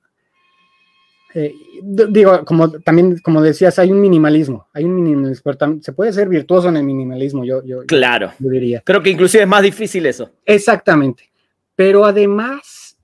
[1.33, 6.13] eh, digo, como también, como decías, hay un minimalismo, hay un minimalismo, pero se puede
[6.13, 8.31] ser virtuoso en el minimalismo, yo, yo, claro.
[8.37, 8.81] yo diría.
[8.85, 10.31] Creo que inclusive es más difícil eso.
[10.45, 11.31] Exactamente.
[11.75, 12.97] Pero además,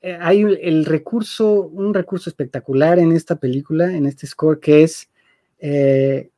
[0.00, 5.08] eh, hay el recurso, un recurso espectacular en esta película, en este score, que es
[5.60, 6.30] eh,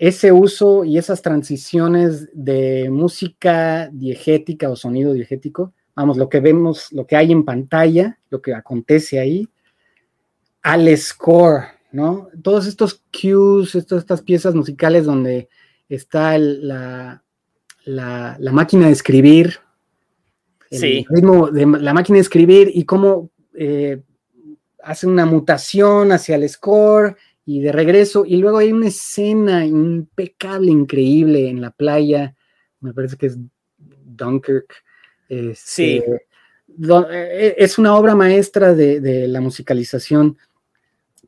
[0.00, 6.90] ese uso y esas transiciones de música diegética o sonido diegético, vamos, lo que vemos,
[6.90, 9.46] lo que hay en pantalla, lo que acontece ahí,
[10.62, 12.30] al score, ¿no?
[12.42, 15.50] Todos estos cues, estas piezas musicales donde
[15.86, 17.22] está la,
[17.84, 19.58] la, máquina de escribir,
[20.70, 24.00] el ritmo de la máquina de escribir y cómo eh,
[24.82, 27.16] hace una mutación hacia el score
[27.52, 32.32] y de regreso, y luego hay una escena impecable, increíble en la playa,
[32.78, 33.38] me parece que es
[33.76, 34.72] Dunkirk.
[35.28, 36.02] Este, sí.
[36.80, 40.38] E, es una obra maestra de, la musicalización,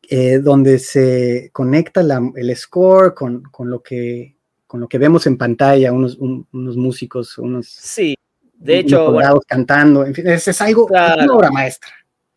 [0.08, 2.02] eh, donde se conecta
[2.36, 4.36] el score con, lo que,
[4.68, 7.66] con lo que vemos en pantalla, unos, unos músicos, unos...
[7.66, 8.14] Sí,
[8.54, 9.18] de hecho...
[9.48, 11.90] cantando, en fin, es, algo, es una obra maestra.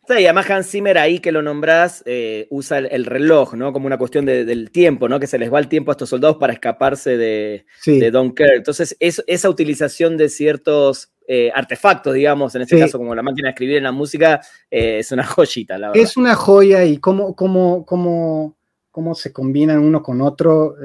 [0.08, 3.72] Sí, y además Hans Zimmer ahí que lo nombrás eh, usa el, reloj, ¿no?
[3.72, 5.18] Como una cuestión del tiempo, ¿no?
[5.18, 8.52] Que se les va el tiempo a estos soldados para escaparse de, de Dunkirk.
[8.54, 13.50] Entonces, esa utilización de ciertos eh, artefactos, digamos, en este caso como la máquina de
[13.50, 14.40] escribir en la música,
[14.70, 16.02] eh, es una joyita, la verdad.
[16.02, 18.56] Es una joya y cómo, cómo, cómo,
[18.92, 20.76] cómo se combinan uno con otro,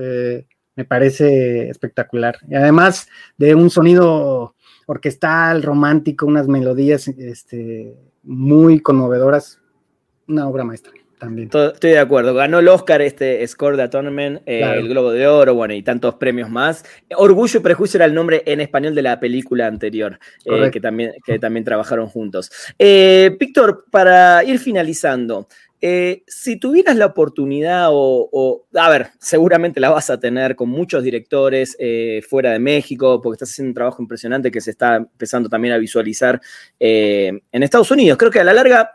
[0.75, 2.39] me parece espectacular.
[2.49, 3.07] Y además
[3.37, 4.55] de un sonido
[4.87, 9.59] orquestal, romántico, unas melodías, este muy conmovedoras.
[10.27, 11.51] Una obra maestra también.
[11.53, 12.33] Estoy de acuerdo.
[12.33, 16.15] Ganó el Oscar este Score de Atonement, eh, el Globo de Oro, bueno, y tantos
[16.15, 16.83] premios más.
[17.15, 21.11] Orgullo y Prejuicio era el nombre en español de la película anterior, eh, que, también,
[21.23, 22.51] que también trabajaron juntos.
[22.79, 25.47] Eh, Víctor, para ir finalizando,
[26.27, 31.77] si tuvieras la oportunidad, o, a ver, seguramente la vas a tener con muchos directores
[32.27, 35.77] fuera de México, porque estás haciendo un trabajo impresionante que se está empezando también a
[35.77, 36.39] visualizar
[36.79, 38.17] en Estados Unidos.
[38.17, 38.91] Creo que a la larga,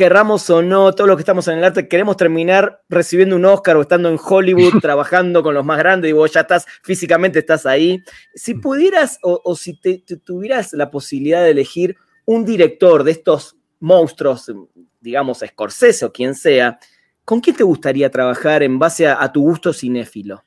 [0.00, 3.76] querramos o no, todos los que estamos en el arte, queremos terminar recibiendo un Oscar
[3.76, 7.66] o estando en Hollywood trabajando con los más grandes y vos ya estás, físicamente estás
[7.66, 8.02] ahí.
[8.34, 9.78] Si pudieras o, si
[10.24, 14.50] tuvieras la posibilidad de elegir un director de estos monstruos
[15.00, 16.78] digamos, Scorsese o quien sea,
[17.24, 20.42] ¿con quién te gustaría trabajar en base a, tu gusto cinéfilo?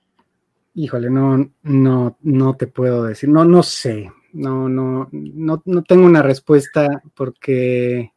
[0.75, 6.05] Híjole, no, no, no te puedo decir, no, no sé, no, no, no, no tengo
[6.05, 8.11] una respuesta porque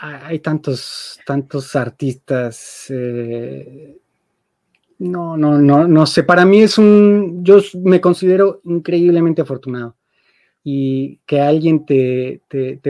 [0.00, 2.86] hay tantos, tantos artistas.
[2.90, 3.98] Eh,
[4.98, 6.24] no, no, no, no sé.
[6.24, 7.40] Para mí es un.
[7.44, 9.97] Yo me considero increíblemente afortunado
[10.64, 12.40] y que alguien te,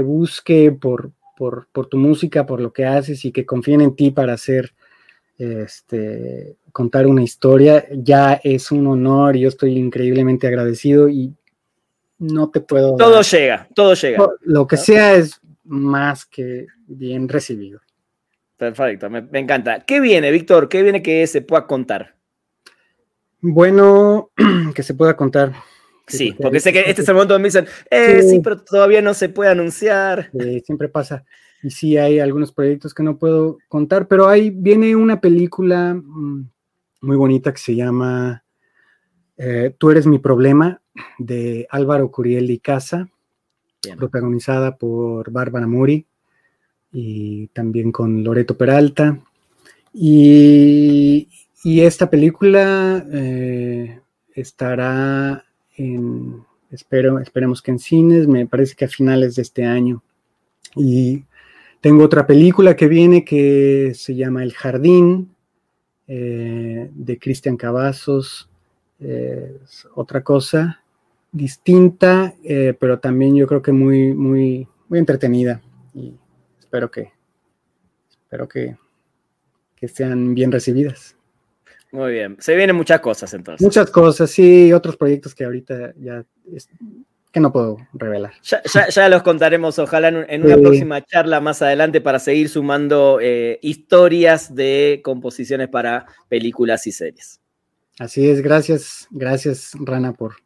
[0.03, 4.33] busque por, por, tu música, por lo que haces y que confíen en ti para
[4.33, 4.75] hacer,
[5.39, 11.35] este, contar una historia, ya es un honor y yo estoy increíblemente agradecido y
[12.19, 12.97] no te puedo...
[12.97, 14.29] Todo llega, todo llega.
[14.41, 17.81] Lo que sea es más que bien recibido.
[18.57, 19.85] Perfecto, me, encanta.
[19.85, 20.69] ¿Qué viene, Víctor?
[20.69, 22.17] ¿Qué viene que se pueda contar?
[23.41, 24.31] Bueno,
[24.75, 25.53] que se pueda contar.
[26.09, 28.41] Sí, porque sé que este es el momento donde me dicen, eh, sí.
[28.43, 30.31] pero todavía no se puede anunciar.
[30.65, 31.25] siempre pasa.
[31.63, 36.49] Y sí, hay algunos proyectos que no puedo contar, pero ahí viene una película mm,
[37.01, 38.45] muy bonita que se llama
[39.37, 40.81] eh, Tú eres mi problema,
[41.19, 43.09] de Álvaro Curiel y Casa,
[43.97, 46.07] protagonizada por Bárbara Mori
[46.93, 49.19] y también con Loreto Peralta.
[49.93, 51.29] Y,
[51.65, 54.01] esta película eh,
[54.35, 55.45] estará
[56.71, 60.03] espero, esperemos que en cines, me parece que a finales de este año.
[60.75, 61.25] Y
[61.81, 65.35] tengo otra película que viene que se llama El Jardín,
[66.07, 68.49] eh, de Cristian Cavazos,
[69.95, 70.83] otra cosa
[71.33, 75.61] distinta, eh, pero también yo creo que muy, muy, muy entretenida.
[75.95, 76.15] Y
[76.59, 77.13] espero que,
[78.11, 78.77] espero que,
[79.77, 81.18] que sean bien recibidas.
[81.93, 82.37] Muy bien.
[82.41, 83.65] Se vienen muchas cosas entonces.
[83.65, 86.25] Muchas cosas, sí, otros proyectos que ahorita ya
[87.33, 88.33] que no puedo revelar.
[88.43, 94.55] Ya, los contaremos, ojalá en, una próxima charla más adelante para seguir sumando eh, historias
[94.55, 97.41] de composiciones para películas y series.
[97.99, 100.37] Así es, gracias, gracias Rana por,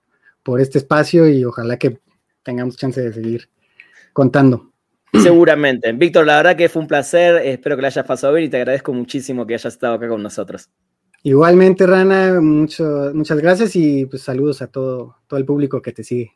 [0.42, 1.98] por este espacio y ojalá que
[2.42, 3.48] tengamos chance de seguir
[4.12, 4.72] contando.
[5.22, 5.92] Seguramente.
[5.92, 8.56] Víctor, la verdad que fue un placer, espero que lo hayas pasado bien y te
[8.56, 10.70] agradezco muchísimo que hayas estado acá con nosotros.
[11.24, 16.02] Igualmente, Rana, mucho, muchas gracias y pues saludos a todo, todo el público que te
[16.02, 16.32] sigue.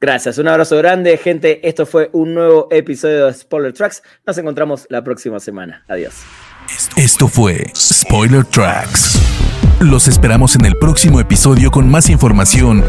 [0.00, 1.66] Gracias, un abrazo grande, gente.
[1.66, 4.02] Esto fue un nuevo episodio de Spoiler Tracks.
[4.26, 5.84] Nos encontramos la próxima semana.
[5.88, 6.22] Adiós.
[6.96, 9.18] Esto fue Spoiler Tracks.
[9.80, 12.82] Los esperamos en el próximo episodio con más información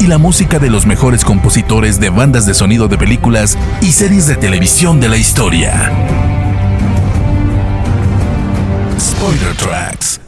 [0.00, 4.26] y la música de los mejores compositores de bandas de sonido de películas y series
[4.26, 5.92] de televisión de la historia.
[8.98, 10.20] Spoiler Tracks.